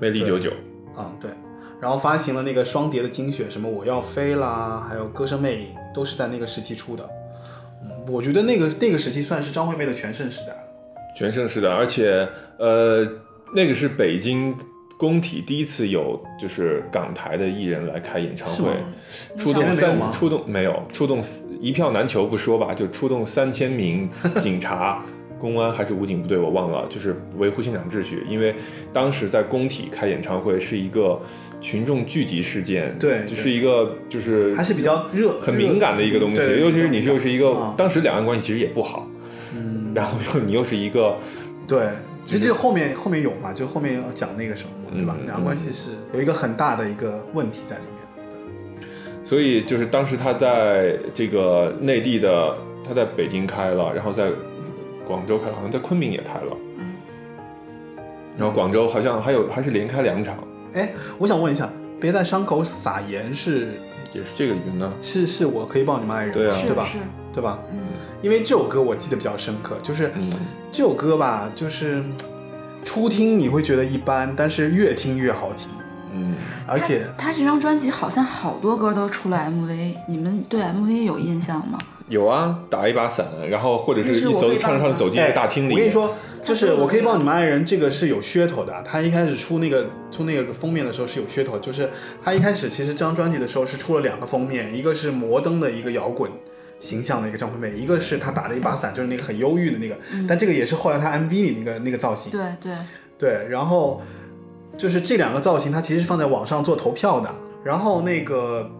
[0.00, 0.50] 魅力九九，
[0.96, 1.30] 嗯、对，
[1.80, 7.08] 然后发行了那个双碟的精选，什么我要飞啦，还有歌声魅影，都是在那个时期出的。
[7.84, 10.58] 嗯，我觉得那个那个时期算是张惠妹的全盛时代了。
[11.16, 13.06] 全盛时代，而且呃，
[13.54, 14.52] 那个是北京
[14.98, 18.72] 工体第一次有就是港台的艺人来开演唱会是吗，
[19.38, 21.22] 出动三出动没有出动
[21.60, 24.08] 一票难求不说吧，就出动三千名
[24.40, 25.02] 警察。
[25.40, 28.24] 公安还是武警部队，我忘了，就是维护现场秩序。
[28.28, 28.56] 因为
[28.92, 31.16] 当时在工体开演唱会是一个
[31.60, 39.08] 群众聚集事件，对就是一个就是还是比较热很敏感的一个东西，尤其是你又是一个、啊当时两岸关系其实也不好，
[39.54, 41.16] 嗯，然后又你又是一个
[41.68, 41.86] 对，
[42.24, 45.14] 其实这个后面后面有嘛，就后面要讲那个什么嘛，对吧？
[45.20, 47.97] 嗯两岸关系是有一个很大的一个问题在里面。
[49.28, 54.30] 所以就是当时他在这个内地的，他在北京开了，然后在
[55.06, 56.94] 广州开了，好像在昆明也开了，嗯
[58.38, 60.34] 然后广州好像还有还是连开两场，
[60.72, 61.68] 哎，我想问一下，
[62.00, 63.68] 别在伤口撒盐是
[64.14, 64.90] 也是这个云呢。
[65.02, 66.56] 是是我可以抱你们爱人，对啊。
[66.66, 66.84] 对吧？
[66.86, 66.96] 是，
[67.34, 67.58] 对吧？
[67.70, 67.80] 嗯，
[68.22, 70.32] 因为这首歌我记得比较深刻，就是嗯，
[70.72, 72.02] 这首歌吧，就是
[72.82, 75.68] 初听你会觉得一般，但是越听越好听，
[76.14, 76.34] 嗯，
[76.66, 81.78] 而且他这张专辑好像好多歌都出了 MV，你们对 MV 有印象吗？
[82.08, 88.82] 有啊，打一把伞，然后或者是一艘我会帮的唱着唱着走进一个大厅里，哎我跟你说，就是我可以帮你们爱人，这个是有噱头的。
[88.82, 91.90] 他一开始出那个出那个封面的时候是有噱头，就是
[92.22, 96.30] 他一开始其实这张专辑的时候是出了两个封面，一个是摩登的一个摇滚
[96.80, 99.94] 形象的一个张惠妹，一个是他打着一把伞，就是那个很忧郁的那个，
[100.26, 102.32] 但这个也是后来他 MV 里那个那个造型。
[102.32, 102.72] 对对，
[103.18, 104.00] 对，然后
[104.78, 107.28] 就是这两个造型，它其实是放在网上做投票的。
[107.62, 108.70] 然后那个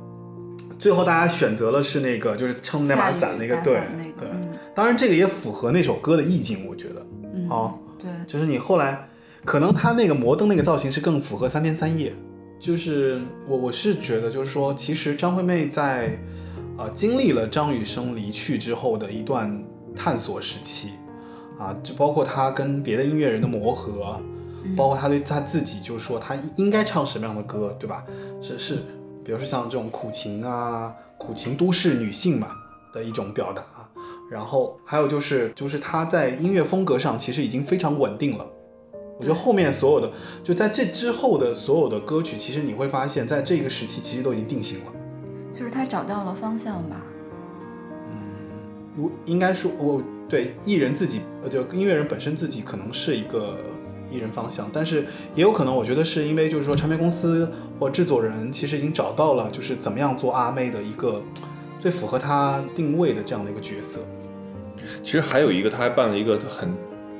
[0.78, 4.28] 最后大家选择了是那个，就是撑那把伞那个，对那个对。
[4.30, 7.04] 嗯当然这个也符合那首歌的意境，我觉得。
[7.34, 9.08] 嗯，哦，对，就是你后来
[9.44, 12.14] 可能他那个摩登那个造型是更符合三天三夜。
[12.60, 16.16] 就是我我是觉得，就是说，其实张惠妹在
[16.76, 19.52] 呃经历了张雨生离去之后的一段
[19.96, 20.90] 探索时期，
[21.58, 24.37] 啊，就包括她跟别的音乐人的磨合，嗯
[24.76, 28.04] 包括他对他自己，就是说他应该唱什么样的歌，对吧？
[28.40, 28.76] 是是，
[29.24, 32.48] 比如说像这种苦情啊，苦情都市女性嘛
[32.92, 33.62] 的一种表达。
[34.30, 38.46] 然后还有就是，就是他在音乐风格上其实已经非常稳定了。
[39.18, 40.12] 我觉得后面所有的，
[40.44, 44.92] 就在这之后的所有的歌曲，其实你会发现在这个时期其实都已经定型了。
[45.50, 47.02] 就是他找到了方向吧。
[48.10, 48.18] 嗯，
[48.94, 53.56] 如应该说，我对艺人自己，呃，就音乐人本身自己可能是一个
[54.10, 55.04] 艺人方向，但是
[55.34, 61.22] 也有可能，我觉得是因为就是说唱片公司或制作人其实已经找到了就是怎么样做阿妹的一个
[61.78, 64.00] 最符合她定位的这样的一个角色。
[65.02, 66.72] 其实还有一个，他还办了一个很，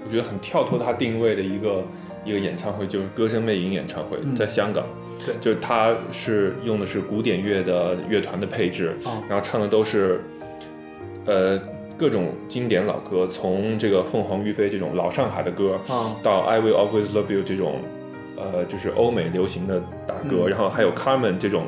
[0.04, 1.84] 我觉得很跳脱他定位的一个
[2.24, 4.84] 一个演唱会，就是歌声魅影演唱会，嗯在香港。
[5.26, 10.20] 对就是他是用的是古典乐的乐团的配置，哦然后唱的都是，
[11.26, 11.58] 呃，
[11.98, 17.80] 各种经典老歌，从这个凤凰于飞这种老上海的歌，啊到 I Will Always Love You 这种，
[18.36, 21.64] 呃，就是欧美流行的大歌，嗯然后还有 Carmen 这种，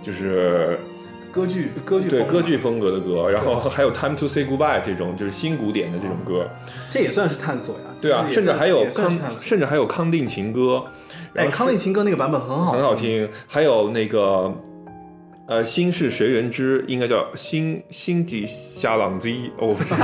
[0.00, 0.78] 就是
[1.32, 6.46] 歌剧歌剧对歌剧风格的歌，然后还有 Time to Say Goodbye 这种就是新古典的这种歌，
[6.88, 7.80] 这也算是探索呀。
[8.00, 9.18] 对啊，甚至还有康。
[9.42, 10.84] 甚至还有康定情歌，
[11.34, 12.94] 哎，康定情歌那个版本很好，很好。
[12.94, 14.54] 听，还有那个。
[15.48, 16.84] 呃，心是谁人知？
[16.88, 19.98] 应该叫心心际下朗基，哦我不知道。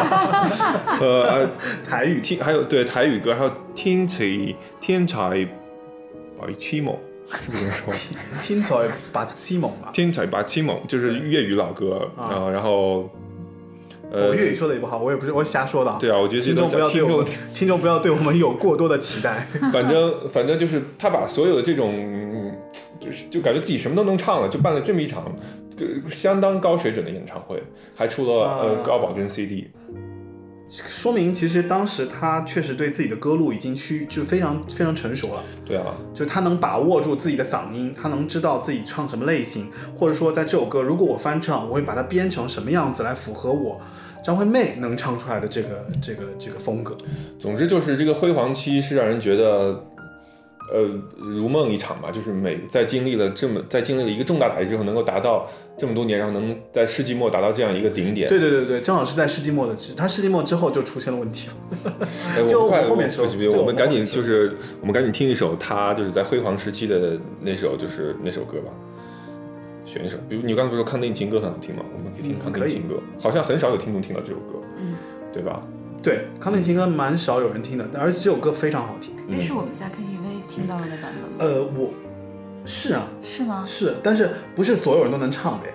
[1.01, 1.49] 呃，
[1.85, 4.25] 台语听还有对台语歌，还有天才
[4.81, 5.45] 天才
[6.41, 6.95] 白痴梦，
[7.27, 7.95] 是不是这么说？
[8.45, 8.83] 听起来
[9.13, 9.91] 把西蒙吧。
[9.93, 13.11] 天才白痴梦 就是粤语老歌啊啊、然后
[14.13, 15.99] 呃，我粤语说的也不好，我也不是我瞎说的啊。
[15.99, 19.45] 对啊，我觉得听众不要对我们，听众不要对我们有过多的期待。
[19.73, 22.32] 反正反正就是他把所有的这种，嗯
[23.03, 25.25] 就是就感觉自己什么都能唱了，就办了这么一场
[25.79, 27.61] 呃相当高水准的演唱会，
[27.97, 29.69] 还出了、啊呃高保真 CD。
[30.71, 43.79] 说明其实当时他确实对自己的歌路已经趋就非常非常成熟了，对啊，就是他能把握住自己的嗓音，他能知道自己唱什么类型，或者说在这首歌如果我翻唱，我会把它编成什么样子来符合我
[44.25, 46.97] 张惠妹能唱出来的这个这个这个风格。
[47.39, 49.89] 总之就是这个辉煌期是让人觉得。
[50.73, 55.47] 呃，如梦一场吧，就是每在经历了这么在经历了一个重大打击之后，能够达到
[55.77, 58.27] 这么多年，然后能在世纪末达到这样一个顶点。
[58.27, 61.93] 对对对对，正好是在世纪末的，他世纪末之后就出现了问题了。
[62.35, 68.73] 哎， 就我们快我后面说我我们赶紧就是我们赶紧听一首他就是在辉煌时期的那首就是那首歌吧，
[69.85, 71.83] 选一首，比如你刚才不是说康定情歌很好听吗？
[71.93, 74.95] 我们可以听嗯康定情歌，好像很少有听众听到这首歌，嗯，
[75.35, 75.61] 对吧？
[76.03, 79.13] 对，康定情歌蛮少有人听的，而且这首歌非常好听。
[79.29, 81.37] 那是我们在 KTV 听到的那版本吗？
[81.39, 81.93] 呃，我
[82.65, 83.63] 是啊，是吗？
[83.67, 85.73] 是，但是不是所有人都能唱的呀？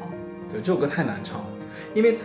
[0.00, 0.06] 哦，
[0.50, 1.46] 对，这首歌太难唱了，
[1.94, 2.18] 因为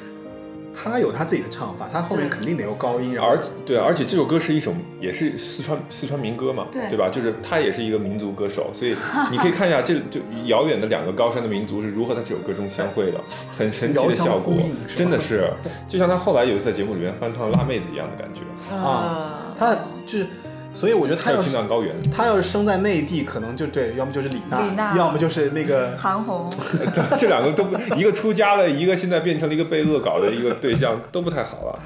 [0.73, 6.95] 他有他自己的唱法，他后面肯定得有高音，然后而对啊，而且这首歌是一首也是四川四川民歌嘛，对。
[6.95, 7.09] 吧？
[7.11, 8.95] 就是他也是一个民族歌手，所以
[9.31, 13.19] 你可以看一下这 就遥远的两个高山的民族是如何在这首歌中相会的，
[13.51, 14.53] 很神奇的效果。
[14.95, 15.49] 真的是，
[15.87, 18.41] 就像他后来有一次在节目里面翻唱《辣妹子》一样的感觉，
[18.75, 19.75] 啊，他
[20.05, 20.27] 就是，
[20.73, 24.95] 所以我觉得他还有要青藏高原，他要是生在内地，可能就对，要么就是李娜，李娜。
[24.95, 26.49] 要么就是那个韩红，
[26.93, 31.79] 这 这两个都不，一个出家了，一个现在变成了一个被恶搞的一个对象，都不太好了。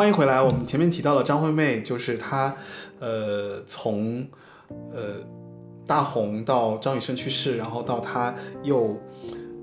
[0.00, 0.40] 欢迎回来。
[0.40, 2.56] 我们前面提到了张惠妹，就是她，
[3.00, 4.26] 呃，从
[4.94, 5.16] 呃
[5.86, 8.96] 大红到张雨生去世，然后到她又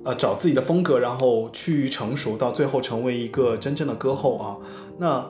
[0.06, 4.56] 呃找自己的风格，然后趋于成熟，到最后成为一个真正的歌后啊。
[5.00, 5.28] 那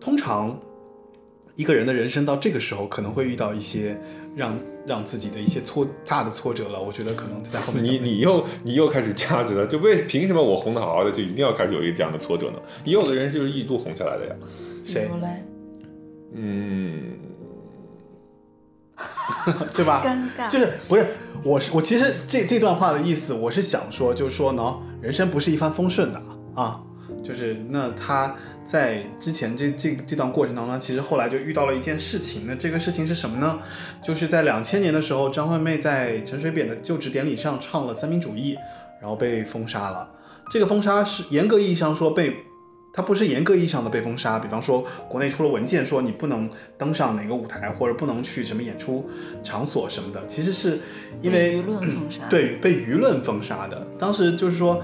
[0.00, 0.60] 通常
[1.56, 4.00] 一个人的人生到这个时候，可能会遇到一些
[4.40, 6.80] 让让自己的一些挫大的挫折了。
[6.80, 12.58] 我觉得可能在后面你你又你又开始价值了，就为凭什么我红的好好的就一定要开始有一个这样的挫折呢？
[12.84, 14.34] 也有的人就是一度红下来的呀。
[14.82, 15.08] 谁
[16.32, 17.18] 嗯，
[19.74, 20.02] 对吧？
[20.04, 21.06] 尴尬，就是不是
[21.42, 26.22] 我是我其实这这段话的意思，我是想说，就是说呢，人生不是一帆风顺的
[26.54, 26.80] 啊，
[27.22, 33.58] 就是那他在之前这这这段过程当中，其实后来就遇到了一件事情，那这个事情是什么呢？
[34.02, 38.56] 就是在两千年的时候，张惠妹在陈水扁的就职典礼上唱了三民主义，
[39.00, 40.08] 然后被封杀了。
[40.50, 42.34] 这个封杀是严格意义上说被。
[42.92, 49.08] 它不是严格意义上的被封杀，比方说国内出了文件说你不能登上哪个舞台，或者不能去什么演出
[49.44, 50.80] 场所什么的，其实是
[51.20, 53.86] 因为被舆论封杀，对被舆论封杀的。
[53.96, 54.82] 当时就是说，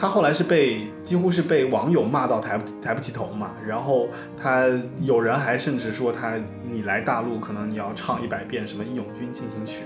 [0.00, 4.08] 他后来是被几乎是被网友骂到抬不抬不起头嘛，然后
[4.40, 4.66] 他
[5.02, 9.82] 有人还甚至说他你来大陆可能你要唱一百遍什么《义勇军进行曲》。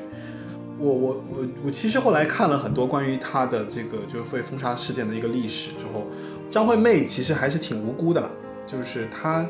[0.78, 6.06] 我我我我其实后来看了很多关于他的这个就是被封杀事件的一个历史之后。
[6.48, 8.30] 张惠妹其实还是挺无辜的，
[8.64, 9.44] 就是她，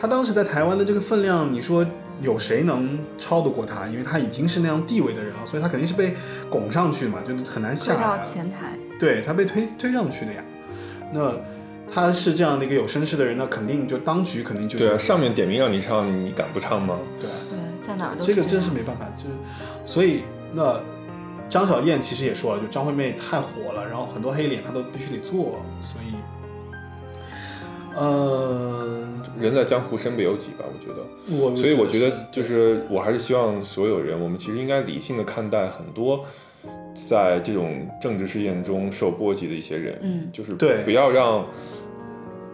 [0.00, 1.86] 她当时在台湾的这个分量，你说
[2.22, 3.86] 有谁能超得过她？
[3.88, 6.14] 因为她已经是那样地位的人了，所以她肯定是被
[6.48, 8.24] 拱上去嘛，就很难下推到。
[8.24, 10.44] 前台，对他被推推上去的呀。
[11.12, 11.34] 那
[11.92, 16.96] 他是这样的一个有身世的人，那肯定就当局肯定就对啊，上面点名让你唱，你敢不唱吗？
[17.18, 19.34] 对啊，对，在哪儿都这个真是没办法，就是
[19.84, 20.20] 所以
[20.54, 20.80] 那
[21.50, 26.14] 张小燕其实也说了，就张惠妹太火了，然后很多黑脸她都必须得做，所以，
[27.98, 31.02] 嗯，人在江湖身不由己吧，我觉得。
[31.36, 36.24] 我所以我觉得，就是我还是希望所有人，我们其实应该理性的看待很多
[36.94, 40.28] 在这种政治事件中受波及的一些人，嗯。
[40.32, 40.82] 就是对。
[40.84, 41.46] 不要让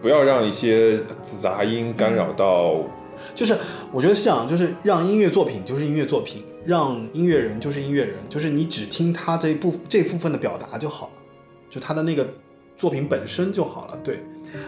[0.01, 2.81] 不要让一些杂音干扰到，
[3.35, 3.57] 就是
[3.91, 11.13] 我觉得是这样，就是让音乐作品就是音乐作品，让音乐人就是音乐人，就是你只听他这一部这部分的表达就好了，
[11.69, 12.25] 就他的那个
[12.77, 13.99] 作品本身就好了。
[14.01, 14.21] 对，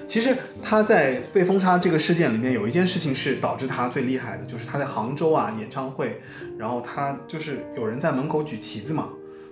[0.05, 6.19] 其实他在被封杀这个事件里面有一件事情是导致他最厉害的，就是他在杭州啊演唱会，
[6.57, 9.07] 然后他就是有人在门口举旗子嘛，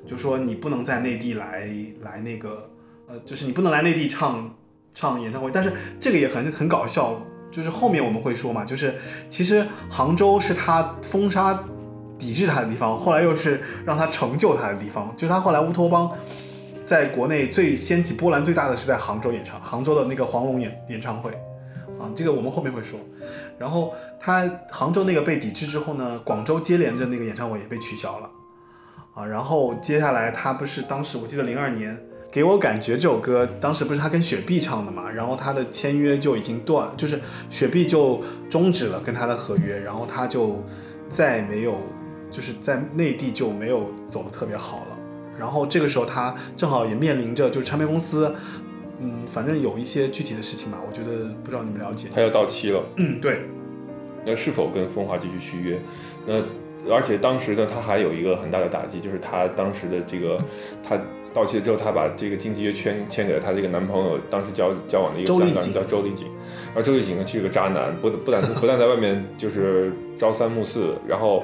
[0.08, 1.70] 就说你不能在内地来
[2.02, 2.70] 来那个，
[3.08, 4.54] 呃，就是你不能来内地唱
[4.93, 7.22] 唱演唱会，但是这个也很很搞笑，
[7.52, 8.95] 就是后面我们会说嘛，就是
[9.30, 11.64] 其实杭州是他封杀、
[12.18, 16.12] 抵制他的地方，后来又是让他成就他的地方，就是他后来乌托邦
[16.86, 21.32] 在国内最掀起波澜最大的是在杭州演唱，杭州的那个黄龙演演唱会，
[22.00, 23.00] 啊，这个我们后面会说。
[23.60, 28.30] 然后他杭州那个被抵制之后呢，广州接连着那个演唱会也被取消了，
[29.20, 31.97] 啊，然后接下来他不是当时我记得零二年。
[32.32, 40.63] 给我感觉这首歌当时不是他跟雪碧唱的嘛，然后他的签约就已经断，就是雪碧就终止了跟他的合约，然后他就
[41.09, 41.82] 再没有，
[42.30, 44.97] 就是在内地就没有走的特别好了。
[45.39, 48.36] 然后这个时候他正好也面临着就是唱片公司，
[48.99, 52.09] 嗯，反正有一些具体的事情吧，我觉得不知道你们了解。
[52.13, 53.41] 他要到期了，嗯，对，
[54.24, 55.80] 那是否跟风华继续续约？
[56.28, 56.43] 那
[56.89, 60.38] 而且当时呢，他还有一个很大的打击，就是他当时的这个
[60.88, 60.99] 他。
[61.32, 66.25] 到期了之后，她把这个经纪约签签给了她这个男朋友，当时交交往的一个香港人叫周丽景，
[66.73, 71.43] 然后周丽景呢是个渣男，不不但不但在外面就是朝三暮四，然后，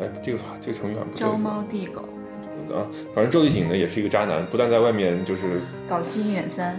[0.00, 2.02] 哎，这个这个成语好像不对招猫递狗，
[2.72, 6.78] 啊，反正周丽景呢也是一个渣男，不但在外面就是搞七免三，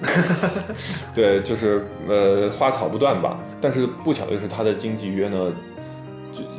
[1.14, 5.54] 对，就是呃花草不断吧，但是不巧的是他的经纪约呢。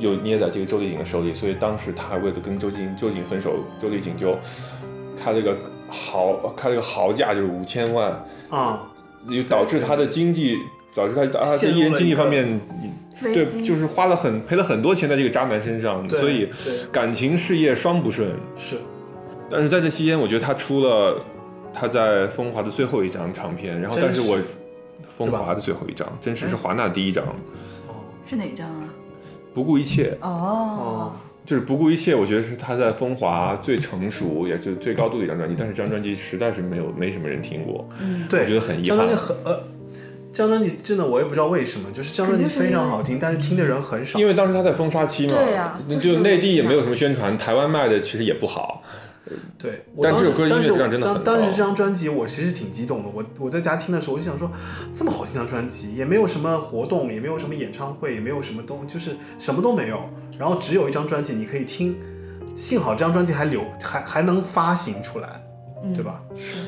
[0.01, 4.37] 就又捏在这个周丽景的手里，所以当时他为了跟周静周静分手，周丽景就
[5.23, 5.57] 开了一个
[5.89, 8.87] 豪开了一个豪价，就是五千万，啊，
[9.29, 10.59] 就导致他的经济，
[10.95, 12.61] 导致他他在艺人经济方面，
[13.21, 16.49] 对，就是花了很赔了很多钱在这个渣男身上，所以
[16.93, 18.31] 感情事业双不顺。
[18.57, 18.77] 是。
[19.51, 21.21] 但是在这期间，我觉得他出了
[21.75, 24.39] 他在风华的最后一张唱片，然后但是我
[25.19, 27.25] 风华的最后一张，真实是华纳第一张，
[27.89, 27.95] 哦。
[28.25, 28.85] 是哪张啊？
[29.55, 30.17] 不顾一切。
[30.21, 30.29] 哦。
[30.31, 31.13] 哦，
[31.47, 38.99] 就是不顾一切，我觉得是他在风华最成熟也是最高度的一张专辑，但是这张专辑实在是没有没什么人听过，嗯，对，我觉得很遗憾。
[38.99, 39.63] 这张专辑很呃，
[40.33, 44.17] 这张专辑真的我也不知道为什么，就是这张专辑非常好听，但是听的人很少。
[44.19, 48.83] 因为当时他在封杀期嘛，对呀那就是就内地也没有什么宣传，台湾卖的其实也不好，
[49.59, 54.51] 对，我当但这首歌音乐时当时质量真的很高当当时这张专辑我其实挺激动的，我我在家听的时候我就想说，
[54.95, 60.09] 这么好听的专辑，也没有什么活动，也没有什么演唱会，也没有什么东，就是什么都没有，
[60.39, 61.97] 然后只有一张专辑你可以听，
[62.55, 65.45] 幸好这张专辑还留还还能发行出来，
[65.85, 66.21] 嗯对吧？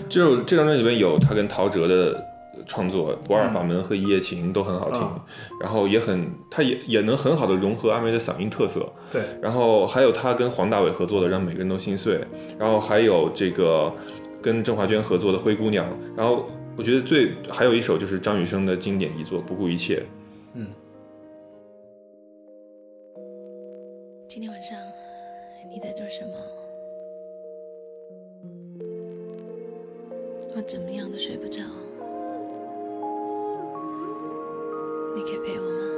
[0.08, 2.22] 就这张专辑里面有他跟陶喆的
[2.66, 5.20] 创作，《不二法门》和《一夜情》都很好听，嗯。
[5.60, 12.14] 然后也很，他也也能很好的融合阿妹的嗓音特色，对，然后还有他跟黄大炜合作的《让每个人都心碎》，
[12.58, 13.92] 然后还有这个
[14.40, 15.86] 跟郑华娟合作的《灰姑娘》，
[16.16, 16.46] 然后
[16.76, 19.96] 我觉得最还有一首就是张雨生的经典遗作《不顾一切》，
[20.54, 20.66] 嗯。
[24.28, 24.78] 今天晚上
[25.72, 26.32] 你在做什么？
[30.54, 31.60] 我怎么样都睡不着，
[35.14, 35.91] 你可以陪我吗？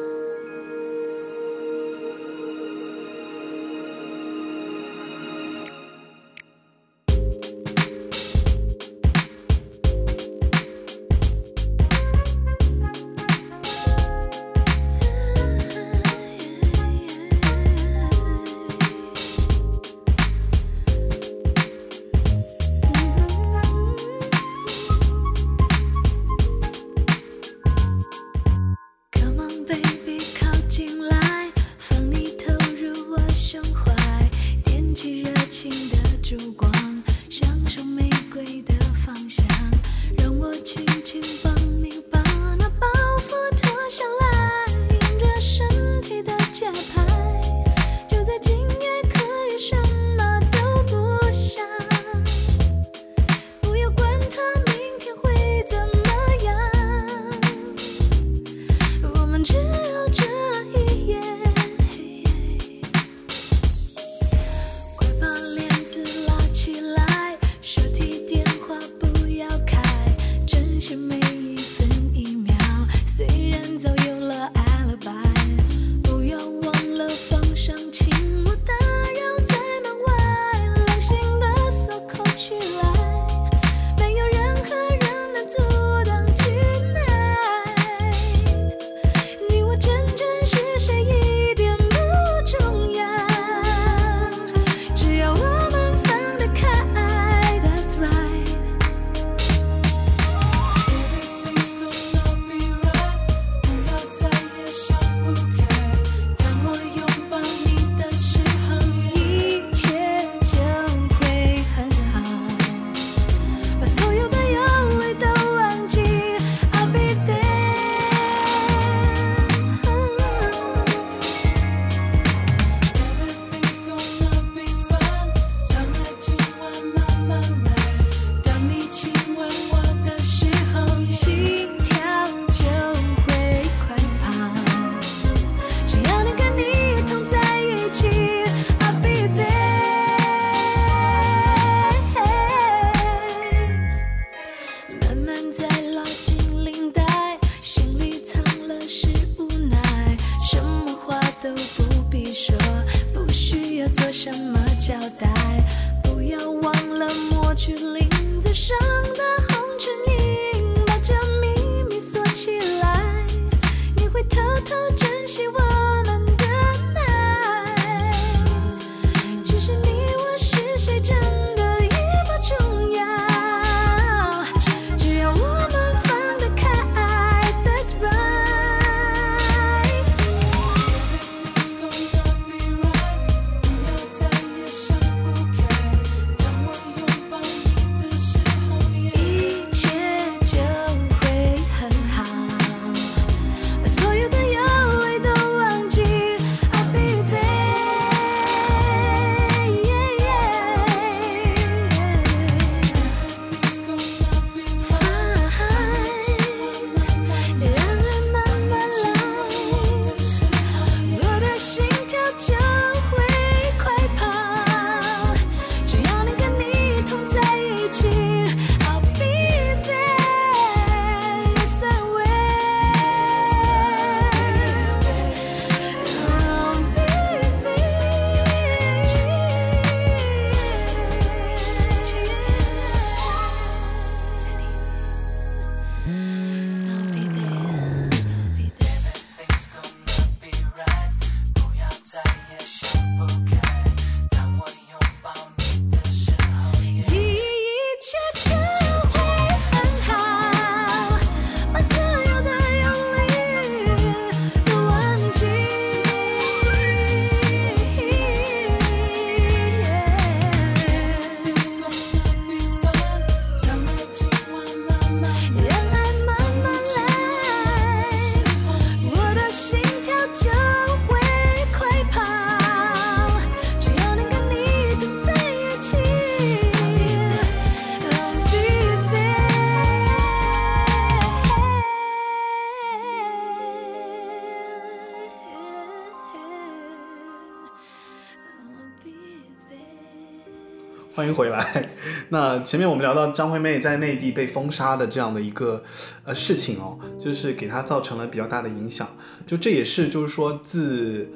[292.35, 295.81] 那前面我们聊到张惠妹在内地被封杀的这样的一个
[296.25, 299.07] 呃事情哦，就是给她造成了比较大的影响。
[299.47, 301.29] 就这也是就是说，自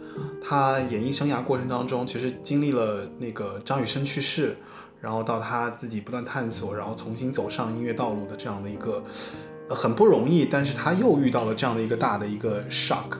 [0.43, 4.57] 她演艺生涯过程当中，其实经历了那个张雨生去世，
[5.01, 9.01] 然后到她自己不断探索，然后重新走上音乐道路的这样的一个、
[9.69, 13.17] 呃、很不容易，但是她又遇到了这样的一个大的一个 shock。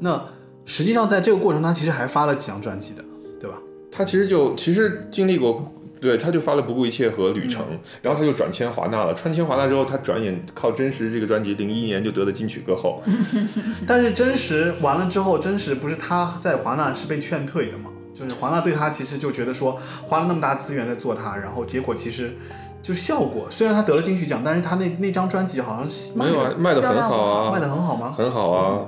[0.00, 0.20] 那
[0.64, 3.04] 实际上在这个过程，她其实还发了几张专辑的，
[3.40, 3.56] 对吧？
[3.92, 7.62] 她其实就其实经历过，对，他就发了《不顾一切》和《旅程》，
[8.02, 9.14] 然后他就转签华纳了。
[9.14, 13.00] 转签华纳之后，他转眼靠《真实》这个专辑，零一年就得了金曲歌后。
[13.86, 17.90] 但是真实完了之后，真实不是他在华纳是被劝退的吗？
[18.12, 22.36] 就是华纳对他其实就觉得说花了那么大资源在做他，然后结果其实
[22.82, 28.12] 就效果，虽然他得了金曲奖，但是他那那张专辑好像是没有啊，卖的很好啊卖啊，的很好吗？
[28.16, 28.80] 很好啊。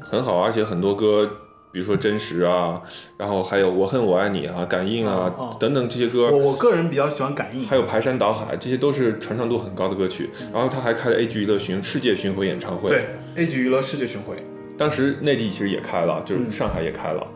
[0.00, 1.26] 很好啊，而且很多歌，
[1.74, 2.80] 比如说《真实》啊，
[3.18, 6.30] 然后还有《我恨我爱你》啊，《感应》啊哦哦等等这些歌。
[6.30, 7.66] 我，我个人比较喜欢感应。
[7.66, 10.30] 还，有排山倒海，这些都是传唱度很高的歌曲。
[10.52, 14.36] 然后他还开了 A G 娱乐巡世界巡回演唱会，对 A 级娱乐世界巡回，
[14.78, 17.26] 当时内地其实也开了，就是上海也开了。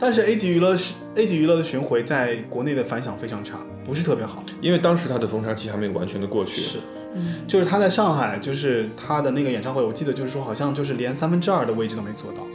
[0.00, 4.42] 但是 A 级娱乐是 A 级娱乐的巡回在国内的反响非常差，不是特别好。
[4.62, 6.78] 因为当时他的封杀期还没有完全的过去，是，
[7.46, 12.46] 就是他在上海，就是他的那个演唱会，我记得就是说好像就是连三分之二的位置都没做到，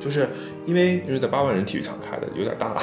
[0.00, 0.28] 就是
[0.66, 2.76] 因为因为在八万人体育场开的，有点大，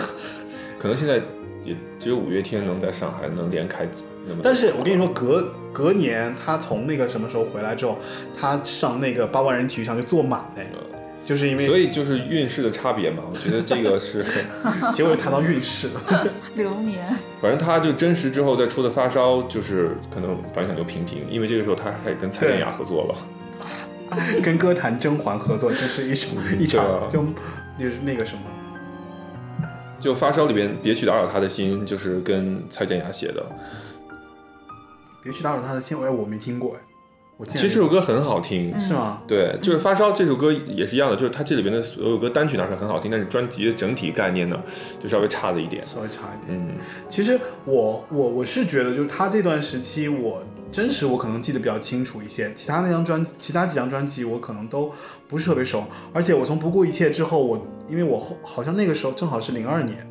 [0.78, 1.16] 可能现在
[1.64, 3.86] 也只有五月天能在上海能连开
[4.26, 4.40] 那么。
[4.42, 7.98] 但是我跟你说，隔隔年他从那个什么时候回来之后，
[8.38, 10.66] 他上那个八万人体育场就坐满嘞，
[11.24, 14.24] 就是因为所以就是运势的差别嘛，我觉得这个是，
[14.92, 16.26] 结果又谈到运势了。
[16.56, 17.06] 流年，
[17.40, 23.14] 反正他就真实之后再出的发烧，就是可能反响就平平，因为这个时候他还跟蔡健雅合作了。
[24.42, 27.24] 跟歌坛甄嬛合作，这是一场一场就
[27.78, 29.66] 就是那个什么，
[30.00, 33.44] 就发烧里边别去打扰他的心，就是跟蔡健雅写的。
[35.22, 36.80] 别去打扰他的心，哎，我没听过，哎，
[37.36, 39.22] 我其实这首歌很好听，是吗？
[39.28, 44.60] 对，就是发烧这首歌也是一样的，就是他这里边的所有歌单曲拿出来很好听，但是专辑的整体概念呢
[45.00, 45.84] 就稍微差了一点。
[45.86, 46.58] 稍微差一点。
[46.58, 46.72] 嗯，
[47.08, 50.42] 其实我我我是觉得，就是他这段时期，我
[50.72, 54.90] 真实我可能记得比较清楚一些，其他那张专，其他几张专辑我可能都
[55.28, 55.84] 不是特别熟。
[56.14, 60.10] 而且我从不顾一切之后，我因为我后好像那个时候正好是零二年，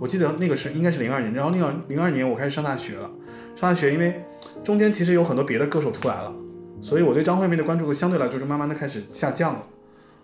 [0.00, 3.10] 我记得那个是应该是零二年，然后零二零二年我开始上大学了，
[3.54, 4.24] 上大学因为
[4.64, 6.34] 中间其实有很多别的歌手出来了，
[6.80, 9.66] 所以我对张惠妹的关注度相对来说是慢慢的开始下降了。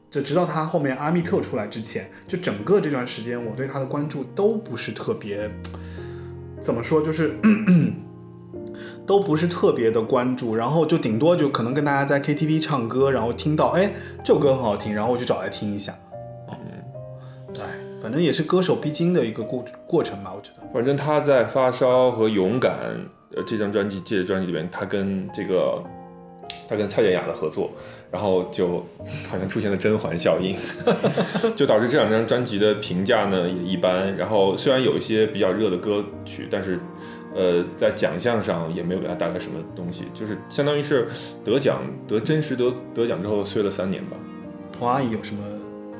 [0.08, 5.50] 就直到她后面阿密特出来之前，就整个这段时间，我对她的关注都不是特别，
[6.62, 7.36] 怎么说，就是
[9.06, 13.92] 都不是特别的关注，然后就顶多就可能跟大家在 KTV 唱歌，然后听到哎
[14.24, 15.94] 这首歌很好听，然后我就找来听一下。
[16.50, 16.56] 嗯，
[17.54, 17.62] 对，
[18.02, 20.66] 反正也是歌手必经的一个过过程吧，我觉得。
[20.74, 22.72] 反正他在《发烧》和《勇敢》
[23.36, 25.80] 呃这张专辑这张专辑里面，他跟这个
[26.68, 27.70] 他跟蔡健雅的合作，
[28.10, 28.84] 然后就
[29.28, 30.56] 好像出现了甄嬛效应，
[31.54, 34.16] 就导致这两张专辑的评价呢也一般。
[34.16, 36.78] 然后虽然有一些比较热的歌曲，但是
[37.36, 41.06] 呃在奖项上也没有给他带来什么东西，就是相当于是
[41.44, 44.16] 得奖得真实得得奖之后睡了三年吧。
[44.72, 45.42] 童阿姨有什么？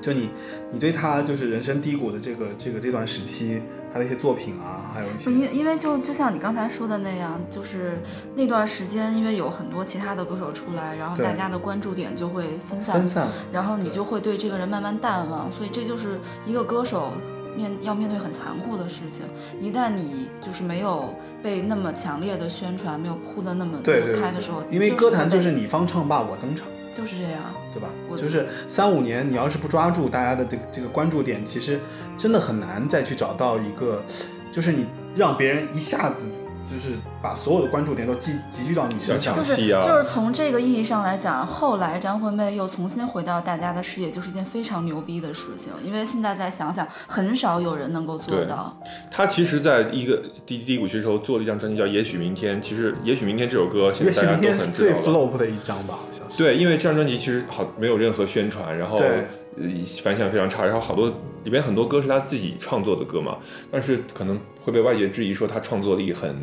[0.03, 0.29] 就你
[0.71, 3.61] 你对她就是人生低谷的这个这个这段时期，
[3.93, 7.99] 她的一些作品啊，还有一些因因为就就像你刚才说的那样，就是
[8.35, 13.29] 那段时间，因为有很多其他的歌手出来，然后大家的关注点就会分散，分散。
[13.51, 17.13] 然后你就会对这个人慢慢淡忘，所以这就是一个歌手
[17.57, 19.25] 面要面对很残酷的事情。
[19.61, 27.43] 一旦你就是没有被那么强烈的宣传，没有铺的那么开的时候，因为歌坛就是你你方唱罢我登场，就是这样。
[27.73, 27.91] 对吧？
[28.09, 31.79] 我就是三五年，你要是不抓住大家的这个这个关注点，其实
[32.17, 34.03] 真的很难再去找到一个，
[34.51, 36.23] 就是你让别人一下子
[36.71, 39.37] 就是把所有的关注点都集集聚到你身上。
[39.37, 45.73] 就是戏啊就是从这个意义上来讲，后来张惠妹又重新回到大家的视野，就是一件非常牛逼的事情。
[45.83, 48.77] 因为现在再想想，很少有人能够做到。
[49.11, 55.03] 她其实在一个低低谷期的时候做了一张专辑叫《也许明天》，其实《也许明天》这首歌现在大家都很知道了。
[55.03, 56.39] flop 的一张吧，好像是。
[56.39, 59.27] 对，因为这张专辑其实好没有任何宣传，然后对
[59.59, 59.65] 呃
[60.03, 61.09] 反响非常差，然后好多
[61.45, 63.39] 里边很多歌是他自己创作的歌嘛，
[63.71, 66.37] 但是可能会被外界质疑说他创作力很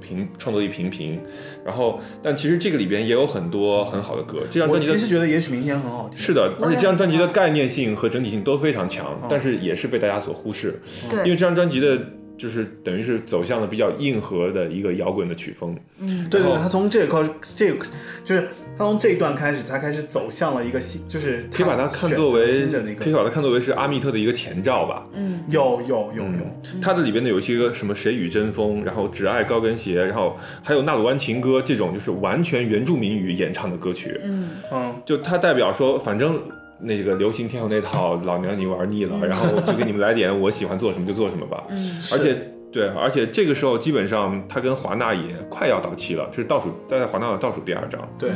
[0.00, 1.20] 平，创作力平平。
[1.64, 4.40] 然后，但其实这个里边也有很多很好的歌。
[4.50, 6.18] 这张专辑我其实觉得也许明天很好听。
[6.18, 10.80] 是的，而且这张专辑的概念性和整体性都非常强，但是也是被大家所忽视。
[11.10, 11.98] 对，因为这张专辑的
[12.42, 15.76] 就是等于是走向了比较硬核的一个摇滚的曲风。
[16.00, 17.86] 嗯，对对对，他从这个开这个
[18.24, 25.04] 就是他从这一段开始，他开始走向了一个新，就是可以把它看作为新的那个，可以把它看作为是阿密特的一个前兆吧。
[25.14, 36.42] 嗯，有有有有，它的里边的有一些个什么谁与争锋，然后只爱高跟鞋，然后还有纳鲁湾情歌这种就是完全原住民语演唱的歌曲，嗯，嗯，就它代表说，反正
[36.82, 41.62] 那个流行天后那套老娘你玩腻了，然后我就给你们来点我喜欢做什么就做什么吧。
[41.70, 48.30] 嗯，而且对，而且这个时候基本上他跟华纳也快要到期了，这是倒数在华纳的倒数第二张，对，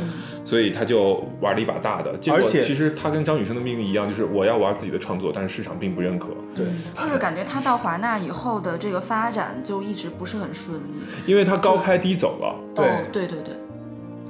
[0.45, 2.15] 所以他就玩了一把大的。
[2.17, 11.01] 结果而且其实他跟张雨生的命运一样，就是我要玩自己的创作，但是市场并不认可，对，就是感觉他到华纳以后的这个发展就一直不是很顺利。
[11.25, 12.55] 因为他高开低走了。
[12.75, 13.55] 对哦，对对对，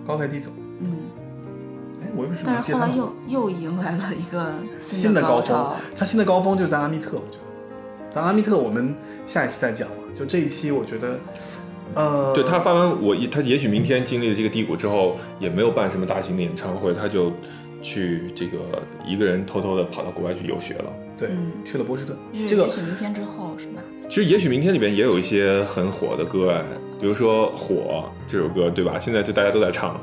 [0.07, 0.49] 高开低走。
[2.17, 5.73] 嗯，哎，我为什么但要接他们是后来又又迎来了一个新的高峰？。
[5.95, 7.43] 他新的高峰就是在阿密特，我觉得。
[8.13, 8.95] 但阿密特我们
[9.27, 11.19] 下一期再讲了，就这一期我觉得，
[11.93, 17.31] 呃，对他发完我他也许明天经历了这个低谷之后，也没有办什么大型的演唱会，他就
[17.83, 18.57] 去这个
[19.05, 20.85] 一个人偷偷的跑到国外去游学了。
[21.17, 22.15] 对嗯去了波士顿，
[22.47, 23.81] 这个也许明天之后是吧？
[24.07, 26.63] 其实也许明天里边也有一些很火的歌哎，
[26.99, 28.97] 比如说《火》这首歌，对吧？
[28.99, 29.99] 现在就大家都在唱。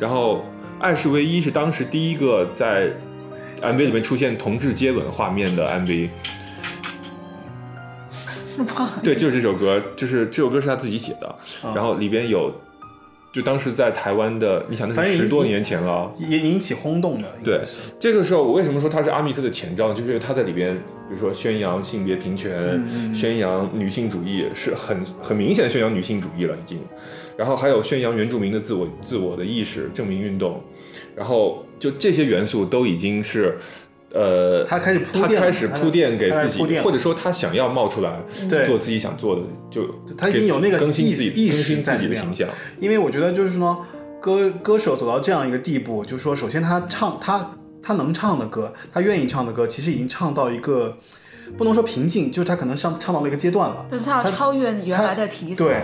[0.00, 0.36] 然后
[0.84, 2.92] 《爱是唯一》是当时第一个在
[3.62, 6.10] MV 里面出现同志接吻画面的 MV。
[9.02, 11.26] 对，就是这首歌，就是这首歌是他自己写的，
[11.62, 12.52] 啊然后里边有，
[13.32, 16.12] 就当时在台湾的，你想那是十多年前了。
[16.18, 17.62] 也引起轰动的，对
[17.98, 19.90] 这个时候，我为什么说他是阿密特的前兆？
[19.94, 20.76] 就是因为他在里边，
[21.08, 26.78] 比如说宣扬性别平权，嗯嗯宣扬女性主义，是很很明显的宣扬女性主义了已经。
[27.36, 30.62] 然后还有宣扬原住民的自我自我的意识、证明运动，
[31.14, 33.56] 然后就这些元素都已经是。
[34.16, 42.48] 呃，他开始铺垫开始铺垫给自己或者说他想要冒出来对做自己想做的，就他已经有那个更新意意自己更新自己识在里面的形象。
[42.78, 43.84] 因为我觉得就是说，
[44.20, 50.96] 歌歌手走到这样一个地步，就是说，首先他唱他他能唱的歌，他愿意唱的歌，其实已经唱到一个
[51.58, 53.84] 不能说瓶颈，就是他可能上唱到了一个阶段了。
[53.90, 55.56] 就是他要超越原来的题材。
[55.56, 55.80] 对，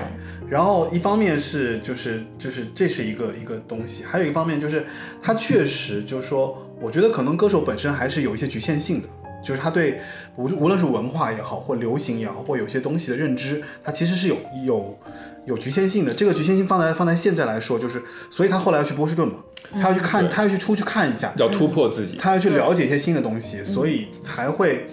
[0.50, 4.84] 然后一方面是就是就是这是一个一个东西，还有一方面就是
[5.22, 9.08] 他确实就是说，我觉得可能歌手本身还是有一些局限性的，
[9.44, 10.00] 就是他对
[10.34, 14.36] 无无论是文化也好，或流行也好，或有些东西的认知，他其实是有
[14.66, 14.98] 有
[15.46, 16.12] 有局限性的。
[16.12, 19.36] 这个局限性放在放在现在来说，就是所以他后来要去波士顿嘛，
[19.74, 24.90] 他要去看，他要去出去看一下，要突破自己，他要去了解一些新的东西，所以才会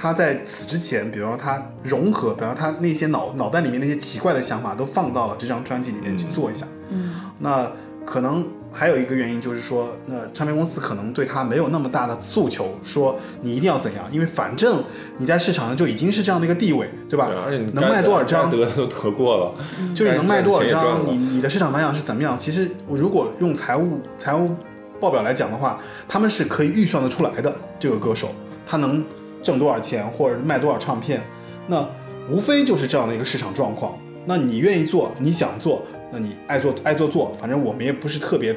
[0.00, 6.64] 他在此之前，比方说他融合，比方说他那些脑脑袋里面那些奇怪的想法都放到了这张专辑里面去做一下。
[6.90, 7.68] 嗯，那
[8.06, 14.82] 可能还有一个原因就是说，那唱片公司可能对他没有那么大的诉求，说你一定要怎样，因为反正
[15.16, 17.26] 你在市场上就已经是这样的一个地位，对吧？
[17.26, 19.54] 对而且 你能卖多少张得都得过了，
[19.96, 22.38] 就是能卖多少张，你你的市场反响是怎么样？
[22.38, 24.54] 其实如果用财务财务
[25.00, 27.52] 报表来讲的话，他们是可以预算得出来的。
[27.80, 28.28] 这个歌手
[28.66, 29.04] 他能
[29.42, 31.22] 挣多少钱，或者卖多少唱片，
[31.66, 31.86] 那
[32.30, 33.98] 无非就是这样的一个市场状况。
[34.24, 35.82] 那你愿意做，你想做，
[36.12, 38.54] 那你爱做爱做做，反正我们也不是特别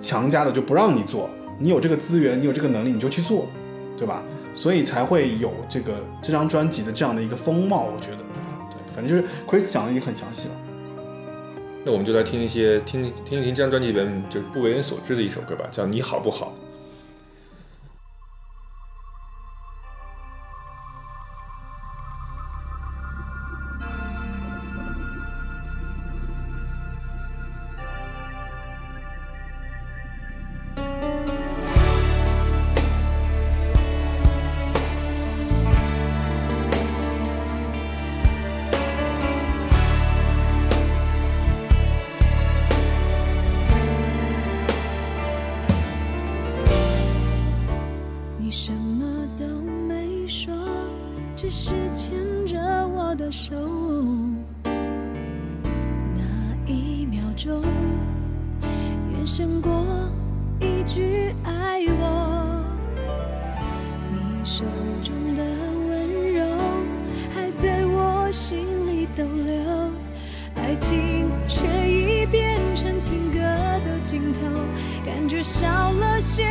[0.00, 1.30] 强加的就不让你做。
[1.58, 3.46] 你有这个资源，你有这个能力，你就去做，
[3.96, 4.22] 对吧？
[4.52, 5.92] 所以才会有这个
[6.22, 8.16] 这张专辑的这样的一个风貌，我觉得。
[8.16, 10.54] 对，反正就是 Chris 讲的已经很详细了。
[11.84, 16.52] 那我们就来听一些听听一听这张专辑里边就是不为人所知的一首歌吧，叫《你好不好》。
[48.58, 49.44] 什么都
[49.86, 50.50] 没说，
[51.36, 53.54] 只是牵着我的手。
[56.14, 56.22] 那
[56.64, 57.62] 一秒钟，
[59.12, 59.84] 远胜过
[60.58, 62.64] 一句爱我。
[64.10, 64.64] 你手
[65.02, 65.44] 中的
[65.86, 66.46] 温柔
[67.34, 69.52] 还在我心里逗留，
[70.54, 74.40] 爱情却已变成听歌的镜头，
[75.04, 76.46] 感觉少了些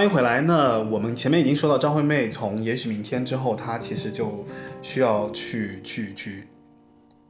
[0.00, 0.40] 欢迎回来。
[0.40, 4.46] 那我们前面已经说到张惠妹从也许明天之后，她其实就
[4.80, 6.44] 需要去去去，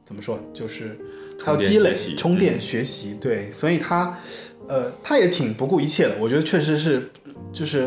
[0.05, 0.39] 怎么说？
[0.53, 0.97] 就是
[1.37, 4.17] 她要积累充电学习充电学习，对，所以她
[4.69, 6.15] 呃，她也挺不顾一切的。
[6.17, 7.11] 我觉得确实是，
[7.51, 7.85] 就是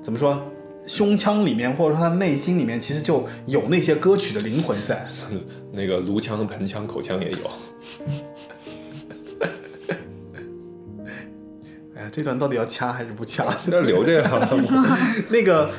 [0.00, 0.40] 怎么说？
[0.86, 5.04] 胸腔里面或者说她内心里面，其实就有那些歌曲的灵魂在。
[5.74, 7.50] 那个颅腔、盆腔、口腔也有。
[12.10, 13.44] 这段到底要掐还是不掐？
[13.66, 14.48] 那留着呀。
[15.28, 15.70] 那个，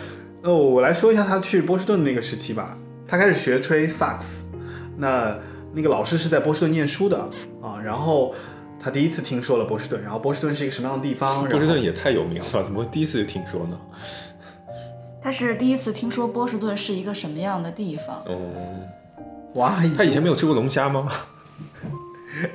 [0.42, 2.78] 呃，我来说一下他去波士顿那个时期吧。
[3.08, 4.46] 他开始学吹萨克斯，
[4.98, 5.38] 那
[5.74, 7.30] 那个老师是在波士顿念书的
[7.62, 7.80] 啊。
[7.84, 8.34] 然后
[8.80, 11.48] 他第一次听说了波士顿，然后波士顿是一个什么样的地方？
[11.48, 13.80] 波士顿也太有名了，怎么会第一次就听说呢？
[15.22, 18.24] 他是第一次听说波士顿是一个什么样的地方。
[18.26, 18.52] 哦，
[19.56, 21.08] 哇，他以前没有吃过龙虾吗？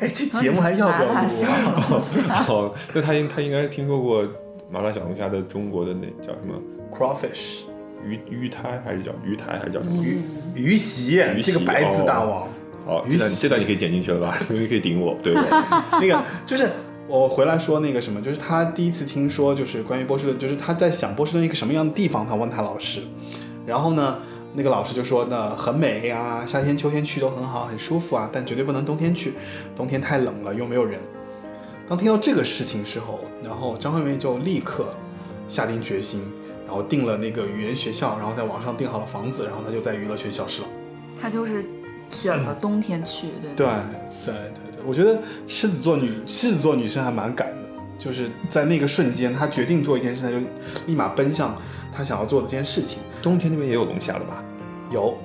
[0.00, 1.86] 哎，这节目还要不要录小啊？
[1.90, 4.24] 龙虾， 哦，那他应他应该听说过
[4.70, 6.54] 麻辣小龙虾的中国的那叫什么
[6.92, 7.62] Crawfish
[8.04, 10.02] 鱼鱼胎还是叫鱼胎还是叫什么？
[10.02, 10.20] 鱼
[10.54, 12.46] 鱼席，这个白字大王。
[12.86, 14.38] 好，鱼这段这段你可以剪进去了吧？
[14.48, 15.50] 你可以顶我，对不对？
[16.00, 16.68] 那个就是
[17.06, 23.00] 我回来说那个什么，就是他第一次听说就是关于波士顿，就是他在想波士顿一个什么样的地方，他问他老师，
[23.66, 24.18] 然后呢，
[24.52, 29.34] 那个老师就说呢很美啊，夏天秋天去都很好，很舒服啊，但绝对不能冬天去，
[29.76, 30.98] 冬天太冷了又没有人。
[31.88, 34.94] 当听到这个事情之后，然后张惠妹就立刻
[35.48, 36.22] 下定决心，
[36.66, 40.68] 然后定了那个语言学校，然后在网上订好了房子，然后她就在娱乐圈消失了。
[41.20, 41.64] 她就是
[42.08, 43.84] 选了冬天去，对对吧？
[44.24, 47.68] 对对对，我觉得狮子座女狮子座女生还蛮敢的，
[47.98, 50.38] 就是在那个瞬间，她决定做一件事，她就
[50.86, 51.56] 立马奔向
[51.92, 52.98] 她想要做的这件事情。
[53.22, 54.42] 冬天那边也有龙虾的吧？
[54.90, 55.16] 有，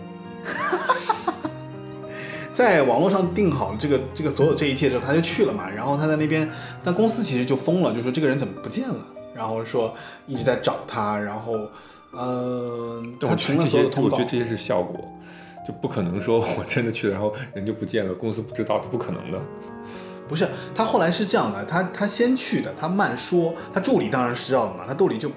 [2.53, 5.69] 在网络上订好这个这个所有这一切之后，他就去了嘛。
[5.69, 6.49] 然后他在那边，
[6.83, 8.95] 但公司其实就疯了，就说这个人怎么不见了，
[9.33, 9.93] 然后说
[10.27, 11.59] 一直在找他，然后，
[12.11, 14.29] 呃，但他停了所有的通报我觉得。
[14.29, 15.11] 这些是效果，
[15.67, 19.39] 就不可能说我真的去了，然后人就不见了，公司不知道，这不可能的。
[20.27, 25.29] 不是，他后来是这样的，他他先去的，他慢说，他助理当然是知道的嘛，他助理就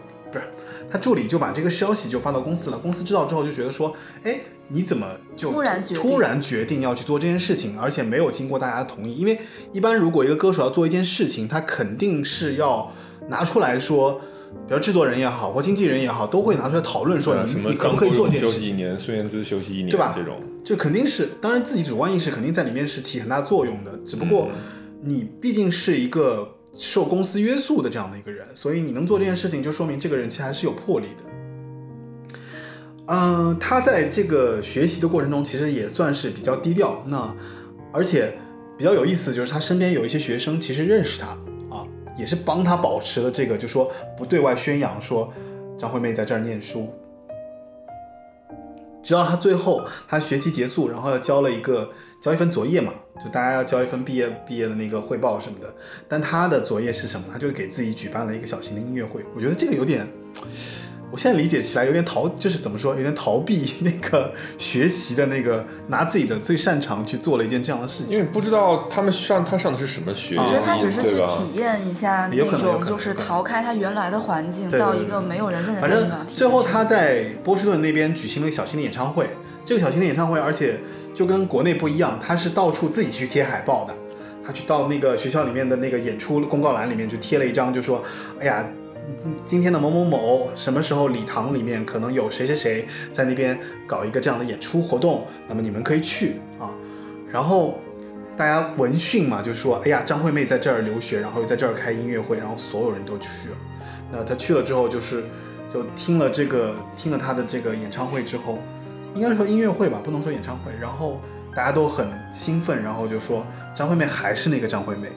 [0.90, 5.06] 他助理就把这个消息就发到公司了，公司知道之后就觉得说，哎，你怎么
[5.36, 9.16] 就突然决定突然决定要去做这件事情，而且没有经过大家的同意？
[9.16, 9.38] 因为
[9.72, 12.92] 一般如果一个歌手要做一件事情，他肯定是要
[13.28, 14.20] 拿出来说。
[14.66, 18.62] 比如制作人也好，或经纪人也好，都会拿出来讨论说你啊你可不可以做这件休事情。
[18.64, 24.48] 息一年，孙燕姿休息一年，对吧这种，这肯定是，当然自己主观意识肯定在里面是起很大作用的，只不过
[25.02, 26.48] 你毕竟是一个
[26.78, 31.24] 受公司约束的这样的一个人，所以你能做这件事情，就说明这个人其实还是有魄力的。
[33.06, 37.02] 嗯，他在这个学习的过程中，其实也算是比较低调。
[37.06, 37.34] 那
[37.92, 38.32] 而且
[38.76, 41.26] 比较有意思，就是他身边有一些学生其实认识他
[41.74, 41.84] 啊，
[42.16, 45.32] 也是帮他保持了这个，就说不对外宣扬说
[45.76, 46.92] 张惠妹在这儿念书，
[49.02, 52.92] 直到他最后他学期结束，然后要交了一个交一份作业嘛，
[53.22, 55.72] 就大家要交一份毕业毕业的那个汇报什么的。
[56.08, 57.26] 但他的作业是什么？
[57.32, 59.24] 他就给自己举办了一个小型的音乐会。
[59.36, 60.06] 我觉得这个有点
[61.10, 68.08] 我现在理解起来有点逃，就是怎么说，有点逃避那个学习的那个，拿自己的最擅长去做了一件这样的事情。
[68.08, 71.16] 因为不知道他们上他上的是什么学，我觉得他只是去？
[71.16, 76.26] 体验一下那种，就是逃开他原来的环境，到一个没有人认识反正的地方。
[76.26, 79.30] 最后他在波士顿那边举行了一个小型的演唱会。
[79.68, 80.80] 这个小型的演唱会，而且
[81.14, 83.94] 就跟国内不一样，他是到处自己去贴海报的。
[84.42, 88.02] 他去到那个学校里面的那个演出公告栏里面，就贴了一张，就说
[88.40, 88.66] ：“哎呀，
[89.44, 96.72] 今天的某某某什么时候礼堂里面可能有谁谁谁在那边搞一个这样的演出活动，那么你们可以去啊。”
[97.30, 97.78] 然后
[98.38, 103.56] 大家闻讯嘛，就说：“哎呀，张惠妹在这儿留学，然后又在这儿开音乐会，然后所有人都去了。”
[104.10, 105.24] 那他去了之后，就是
[105.70, 108.58] 就听了这个听了他的这个演唱会之后，
[109.18, 110.70] 应该说音乐会吧，不能说演唱会。
[110.80, 111.20] 然后
[111.54, 113.44] 大家都很兴奋，然后就说
[113.76, 115.08] 张惠妹还是那个张惠妹。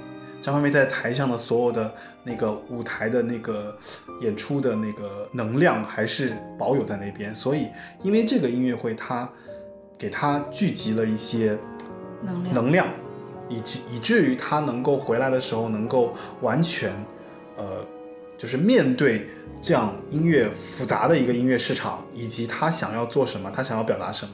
[0.41, 3.77] 张惠妹在台上的所有的那个舞台的那个
[4.21, 7.67] 演出的那个能量还是保有在那边，所以
[8.01, 9.29] 因为这个音乐会，它
[9.99, 11.55] 给她聚集了一些
[12.23, 12.87] 能量，能量，
[13.49, 16.91] 以及以至于他能够回来的时候能够完全，
[17.55, 17.85] 呃，
[18.35, 19.27] 就是面对
[19.61, 24.31] 这样音乐复杂的一个音乐市场，以及他想要做什么，他想要表达什么，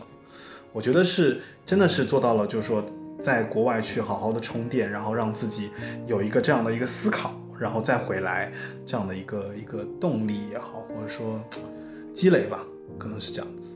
[0.71, 2.83] 我觉得是真的是做到了，就是说
[3.19, 5.69] 在国外去好好的充电，然后让自己
[6.05, 8.51] 有一个这样的一个思考，然后再回来
[8.85, 11.41] 这样的一个一个动力也好，或者说
[12.13, 12.63] 积累吧，
[12.97, 13.75] 可能是这样子。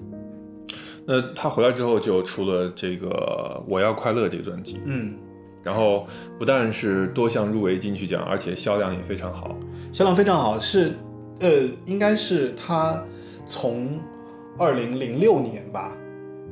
[1.06, 3.10] 那他回来之后就出了这个
[3.68, 5.15] 《我要快乐》这个专辑，嗯，
[5.64, 6.07] 然后
[6.40, 9.57] 不但是多项入围金曲奖，而且销量也非常好。
[9.91, 10.94] 销量非常好，是
[11.41, 13.03] 呃，应该是他
[13.45, 13.99] 从
[14.57, 15.97] 二零零六年吧，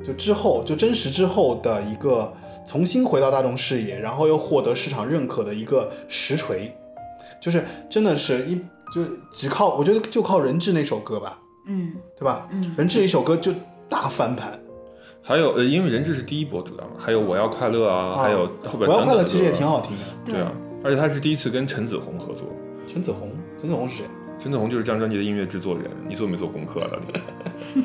[0.05, 2.33] 就之后就真实之后的一个
[2.65, 6.71] 重新回到大众视野，然后又获得市场认可的一个实锤，
[7.39, 8.55] 就是真的是一
[8.93, 12.47] 就只靠我觉得就靠人质那首歌吧，嗯对吧？
[12.51, 13.53] 嗯，人质一首歌就
[13.87, 14.59] 大翻盘，
[15.21, 20.03] 还有呃，因为人质是第一波主要嘛，还有《我要快乐》啊，啊还有后边我要快乐其实也挺好听的。
[20.25, 20.51] 对啊，
[20.83, 22.45] 而且他是第一次跟陈子红合作。
[22.87, 23.29] 陈子红，
[23.59, 24.05] 陈子红是谁？
[24.39, 27.01] 陈子红就是这张专辑的音乐制作人，你做没做功课了？
[27.73, 27.81] 你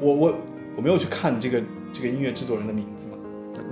[0.00, 0.34] 我我
[0.76, 1.62] 我没有去看这个
[1.92, 3.18] 这个音乐制作人的名字嘛，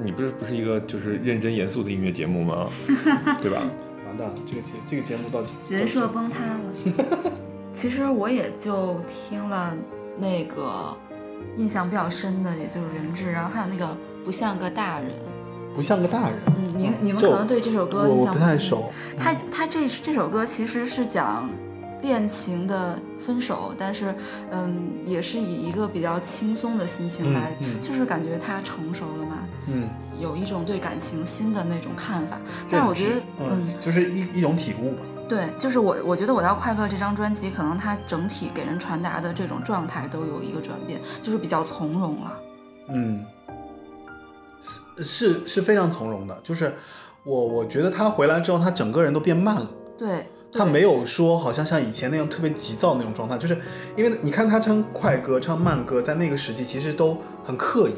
[0.04, 2.68] 你不是不是一个就是认真严肃的音乐节目吗？
[3.40, 3.62] 对吧？
[4.06, 7.32] 完蛋了，这个节这个节目到底人设崩塌了。
[7.72, 9.74] 其实我也就听了
[10.18, 10.94] 那个
[11.56, 15.10] 印象比较深的，也就是人质，然后还有那个不像个大人。
[15.74, 16.38] 不像个大人。
[16.46, 18.92] 嗯，你你们可能对这首歌我我印象不太熟。
[19.18, 21.48] 他他这这首歌其实是讲
[22.00, 24.14] 恋情的分手，但是
[24.50, 29.38] 嗯，也是以一个比较轻松的心情嗯来，嗯就是感觉他成熟了嘛，
[29.68, 29.88] 嗯，
[30.20, 32.40] 有一种对感情新的那种看法。
[32.70, 34.98] 但是我觉得，嗯，就是一一种体悟吧。
[35.28, 42.38] 对，就是我我觉得我要快乐这张专辑，可能它整体给人传达的这种状态都有一个转变，就是比较从容了。
[42.88, 43.24] 嗯，
[44.98, 46.38] 是是是非常从容的。
[46.42, 46.72] 就是
[47.24, 49.70] 我我觉得他回来之后，他整个人都变慢了。
[49.98, 53.56] 对，他没有说好像像以前那样特别急躁那种状态，就是
[53.96, 57.92] 因为你看他唱快歌、唱慢歌，在那个时期其实都很刻意，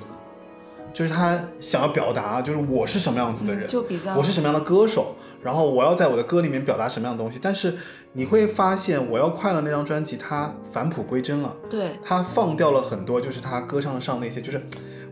[0.92, 7.38] 就是他想要表达，就是我是什么样子的人，嗯就比较我是什么样的歌手，然后我要在我的歌里面表达什么样的东西。
[7.42, 7.74] 但是
[8.12, 14.60] 你会发现，《我要快乐》那张专辑，他返璞归真了，对他放掉了很多，就是他歌唱上那些，就是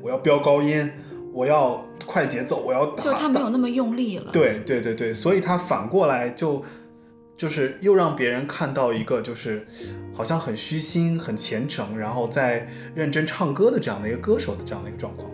[0.02, 0.90] 我要飙高音，
[1.32, 4.30] 我要快节奏，我要打，就他没有那么用力了。
[4.32, 6.62] 对对对对，所以他反过来就
[7.36, 9.66] 就是又让别人看到一个就是
[10.12, 15.30] 好像很虚心、很虔诚，然后在认真唱歌的这样的一个歌手的这样的一个状况。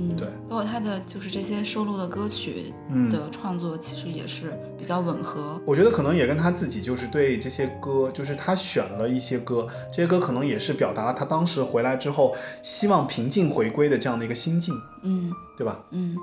[0.00, 5.60] 嗯，对，包括他的就是这些收录的歌曲嗯的创作，其实也是比较吻合。
[5.66, 15.78] 我觉得可能也跟他自己就是对这些歌，就是他选了一些歌，这些歌可能也是表达了他当时回来之后希望平静回归的这样的一个心境，嗯对吧？
[15.90, 16.16] 嗯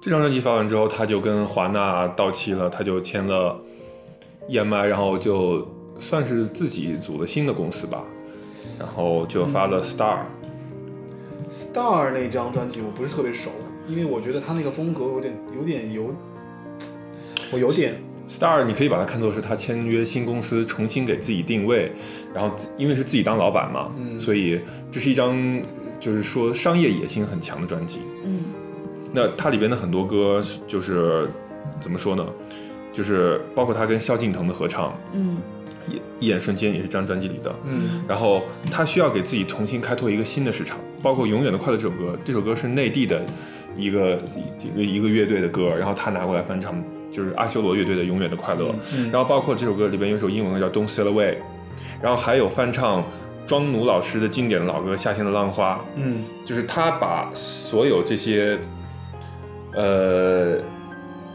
[0.00, 3.60] 这张专辑发完之后，他就跟华纳到期了，他就签了
[4.48, 5.66] EMI，然后就
[6.00, 8.04] 算是自己组了新的公司吧，
[8.78, 10.20] 然后就发了 Star。
[11.50, 13.50] Star 那张专辑我不是特别熟，
[13.88, 16.14] 因为我觉得他那个风格有点有点有，
[17.52, 17.94] 我有点
[18.28, 21.90] Star，你可以把它看作是他签约新公司，重新给自己定位，
[22.34, 24.60] 然后因为是自己当老板嘛，嗯所以
[24.90, 25.62] 这是一张
[25.98, 28.00] 就是说商业野心很强的专辑。
[28.24, 28.40] 嗯
[29.10, 31.26] 那它里边的很多歌就是
[31.80, 32.26] 怎么说呢？
[32.92, 35.38] 就是包括他跟萧敬腾的合唱，嗯
[35.88, 37.54] 一一眼瞬间也是这张专辑里的。
[37.64, 43.22] 嗯然后他需要给自己重新开拓一个新的市场，包括《永远的快乐》这首歌，这首歌是内地的
[43.76, 44.20] 一个
[44.58, 46.74] 一个一个乐队的歌，然后他拿过来翻唱，
[47.12, 48.66] 就是阿修罗乐队的《永远的快乐》。
[48.96, 51.32] 嗯然后包括这首歌里边有一首英文歌叫《Don't Sail Away》，
[52.02, 53.04] 然后还有翻唱
[53.46, 58.58] 庄奴老师的经典的老歌《夏天的浪花》，嗯，就是他把所有这些
[59.74, 60.56] 呃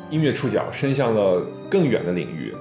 [0.10, 2.54] 音乐触角伸向了更远的领域。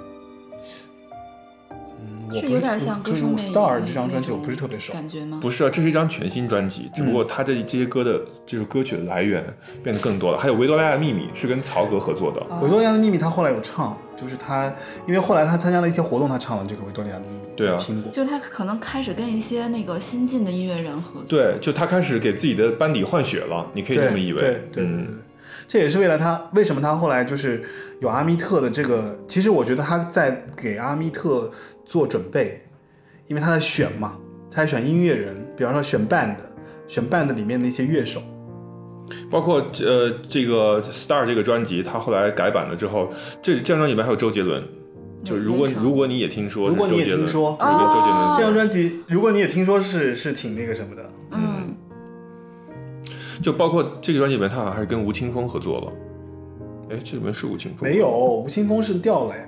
[2.34, 4.92] 我不是有点像就是歌声魅影 Star 这张专辑，我不是特别熟。
[4.92, 5.38] 感觉吗？
[5.40, 9.44] 不是啊，这是一张全新专辑，只不过他这这些歌的就是歌曲的来源
[9.82, 10.38] 变得更多了。
[10.38, 14.72] 还有《维多利亚的秘密》是跟曹格合作的，哦维多利亚的秘密，他后来有唱，就是他，
[15.06, 18.10] 因为后来他参加了一些活动，他唱了这个维多利亚的秘密，对啊听过。
[18.10, 21.24] 就他可能开始跟一些那个新进的音乐人合作。
[21.28, 24.40] 对，就他开始给自己的班底换血了，你可以这么以为。
[24.40, 25.18] 对对对对对嗯，
[25.68, 27.62] 这也是为了他为什么他后来就是
[28.00, 31.50] 有阿密特的这个，其实我觉得他在给阿密特
[31.92, 32.58] 做准备，
[33.26, 34.16] 因为他在选嘛，
[34.50, 36.36] 他在选音乐人，比方说选 band，
[36.88, 38.22] 选 band 里面的一些乐手。
[39.30, 43.10] 包括呃这个《Star》这个专辑，他后来改版了之后，
[43.42, 44.66] 这这张专辑里面还有周杰伦。
[45.22, 51.74] 就如果如果你也听说如果你也听说就是跟周杰伦哦这张专辑，如果你也听说是是挺那个什么的，嗯，
[53.42, 55.92] 就包括这个专辑里面，他好像还是跟吴青峰合作了。
[56.88, 59.44] 哎，这里面是吴青峰没有，吴青峰是掉了呀。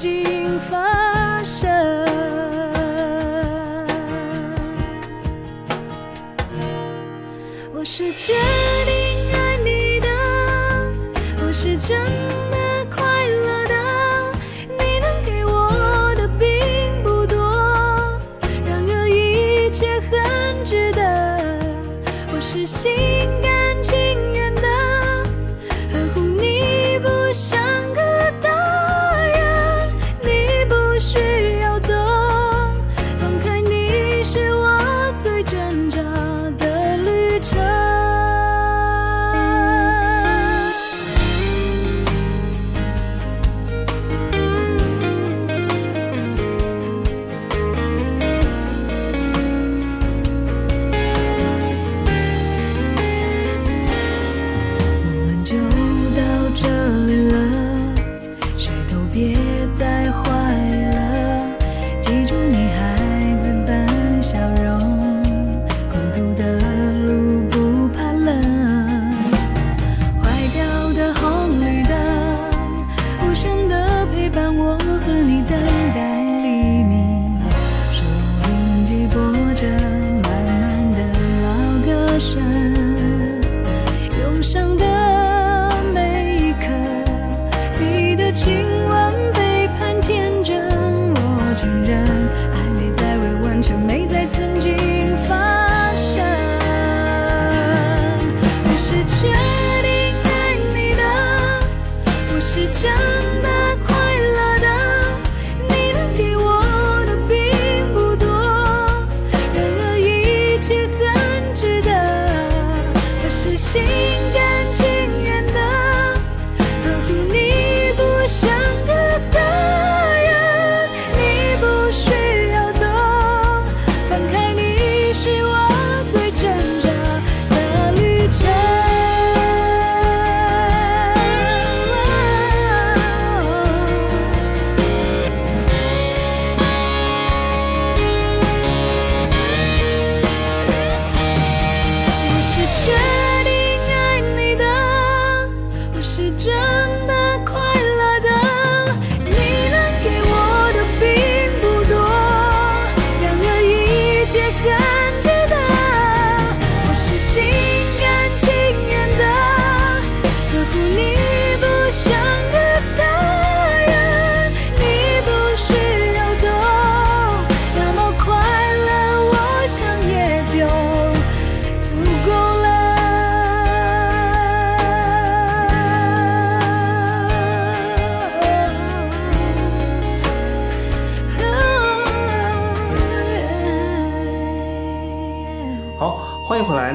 [0.00, 1.68] 经发生。
[7.74, 8.32] 我是决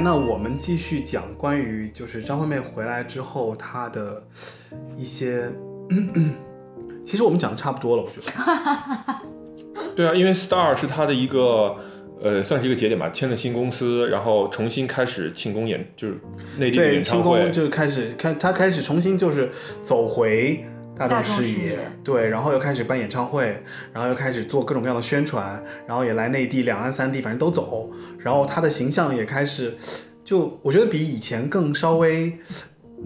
[0.06, 4.23] 那我们继续讲关于就是张惠妹回来之后她的
[4.95, 5.52] 一些，
[7.03, 9.15] 其实我们讲的差不多了，我觉得。
[9.98, 11.76] 对啊，因为 Star 是她的一个
[12.22, 16.19] 呃，算是一个节点吧，签了新公司，然后重新开始庆功演，就是
[16.60, 17.52] 内地演唱会庆功。
[17.52, 19.49] 就开始开他开始重新就是
[19.82, 20.64] 走回
[20.95, 23.57] 大众视野，对，然后又开始办演唱会，
[23.91, 27.90] 然后又开始做各种各样的宣传，然后也来内地、两岸三地，反正都走，
[28.26, 29.77] 然后他的形象也开始，
[30.23, 32.39] 就我觉得比以前更稍微。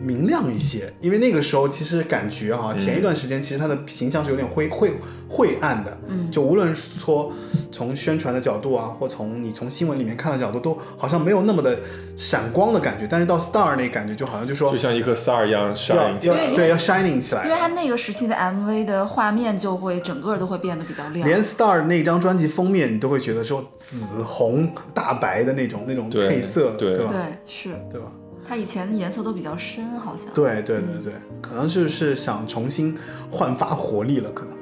[0.02, 4.92] 明亮一些，因为那个时候其实感觉哈、前一段时间其实他的形象是有点灰灰
[5.28, 7.32] 晦暗的，嗯就无论说
[7.72, 11.78] 从宣传的角度啊，或从你从新闻里面看的角度，都好像没有那么的
[12.18, 13.08] 闪光的感觉。
[13.10, 16.46] 但是到 Star 那感觉，就好像就说就像一颗 star 一样要 shine 起来。
[16.46, 17.46] 要对要 shining 起来。
[17.46, 27.12] 因为他那个时期的 MV 的画面就会整个都会变得比较亮，连 Star 那张专辑封面，你都会觉得说紫红大白的那种那种配色，对吧？
[27.12, 27.70] 对是。
[27.92, 28.08] 对吧？
[28.50, 30.34] 他以前颜色都比较深，好像。
[30.34, 32.98] 对对对对，可能就是想重新
[33.30, 34.58] 焕发活力了，可能。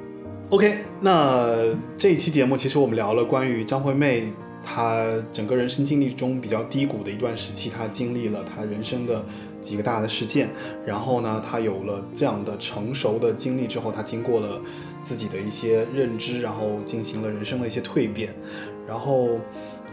[0.50, 4.30] OK，那这一期节目其实我们聊了关于张惠妹
[4.62, 9.24] 她整个人生经历中比较低谷的一段时期，她经历了她人生的
[9.62, 10.50] 几个大的事件，
[10.84, 14.60] 然后呢，她有了这样的成熟的经历之后，她经过了
[15.02, 18.34] 自己的一些认知，然后进行了人生的一些蜕变，
[18.86, 19.40] 然后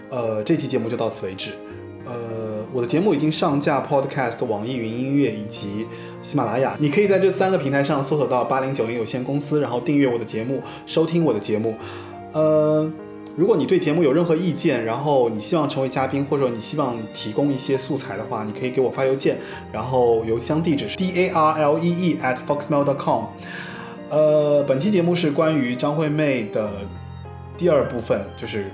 [0.09, 1.51] 呃，这期节目就到此为止。
[2.05, 5.87] 呃，我的节目已经上架 Podcast、网易云音乐以及
[6.21, 11.75] 喜马拉雅，你可以在这三个平台上搜索到八零九零有限公司，然后订阅我的节目，收听我的节目。
[12.33, 12.89] 呃，
[13.35, 19.37] 如果你对节目有任何意见，然后你希望成为嘉宾，或者你希望提供一些素材的话，你可以给我发邮件，
[19.71, 23.23] 然后邮箱地址是 d a r l e e at foxmail.com。
[24.11, 26.69] 呃，本期节目是关于张惠妹的
[27.57, 28.67] 第二部分，就是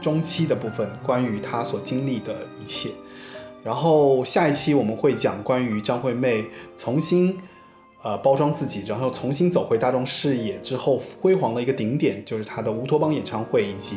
[0.00, 2.90] 中期的部分，关于她所经历的一切。
[3.62, 6.44] 然后下一期我们会讲关于张惠妹
[6.76, 7.38] 重新
[8.02, 13.96] 呃包装自己，然后重新走回大众视野之后辉煌的一个顶点，就是她的乌托邦演唱会以及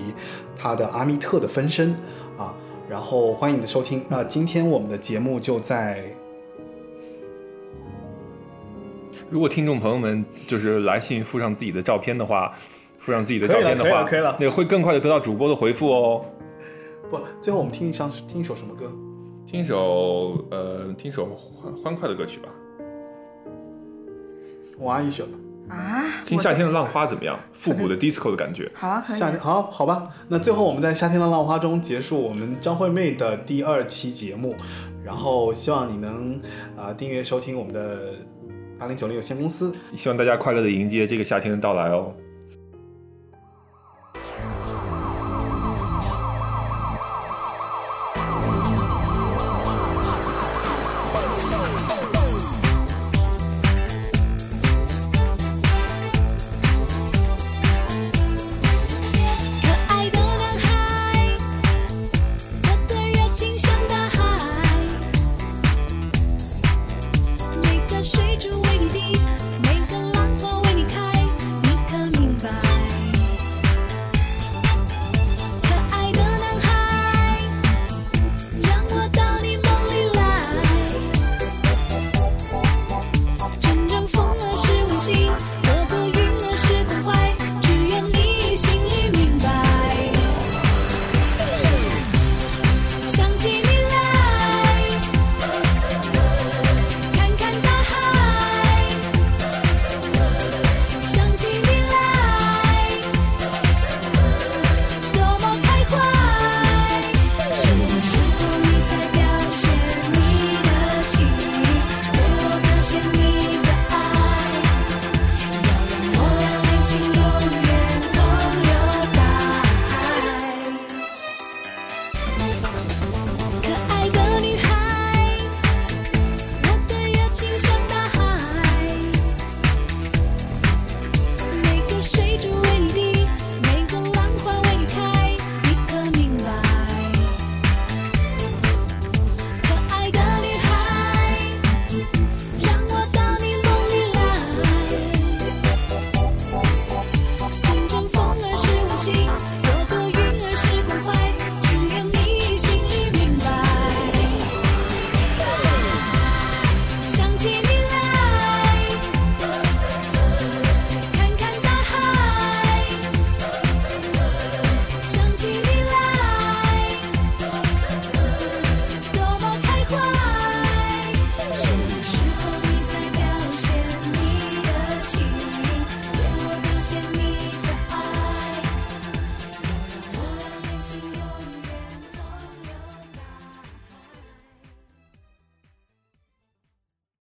[0.57, 1.95] 她的阿密特的分身
[2.37, 2.53] 啊。
[2.89, 4.03] 然后欢迎你的收听。
[4.09, 6.03] 那今天我们的节目就在
[9.29, 12.53] 如果听众朋友们就是来信附上自己的照片的话，
[13.03, 14.09] 附上自己的照片的话，
[14.39, 16.25] 那个会更快的得到主播的回复哦。
[17.09, 18.89] 不，最后我们听一张听一首什么歌？
[19.45, 22.47] 听一首呃，听一首欢欢快的歌曲吧。
[24.79, 25.37] 我阿姨选吧。
[25.67, 27.37] 啊，听夏天的浪花怎么样？
[27.51, 28.71] 复古的 disco 的感觉。
[28.73, 29.29] 好啊，可以夏。
[29.29, 34.55] 天好好吧，那最后我们在夏天的浪花中结束我们张惠妹的第二期节目，
[35.03, 36.39] 然后希望你能
[36.77, 38.13] 啊、订阅收听我们的
[38.79, 39.75] 八零九零有限公司。
[39.93, 42.13] 希望大家快乐的迎接这个夏天的到来哦。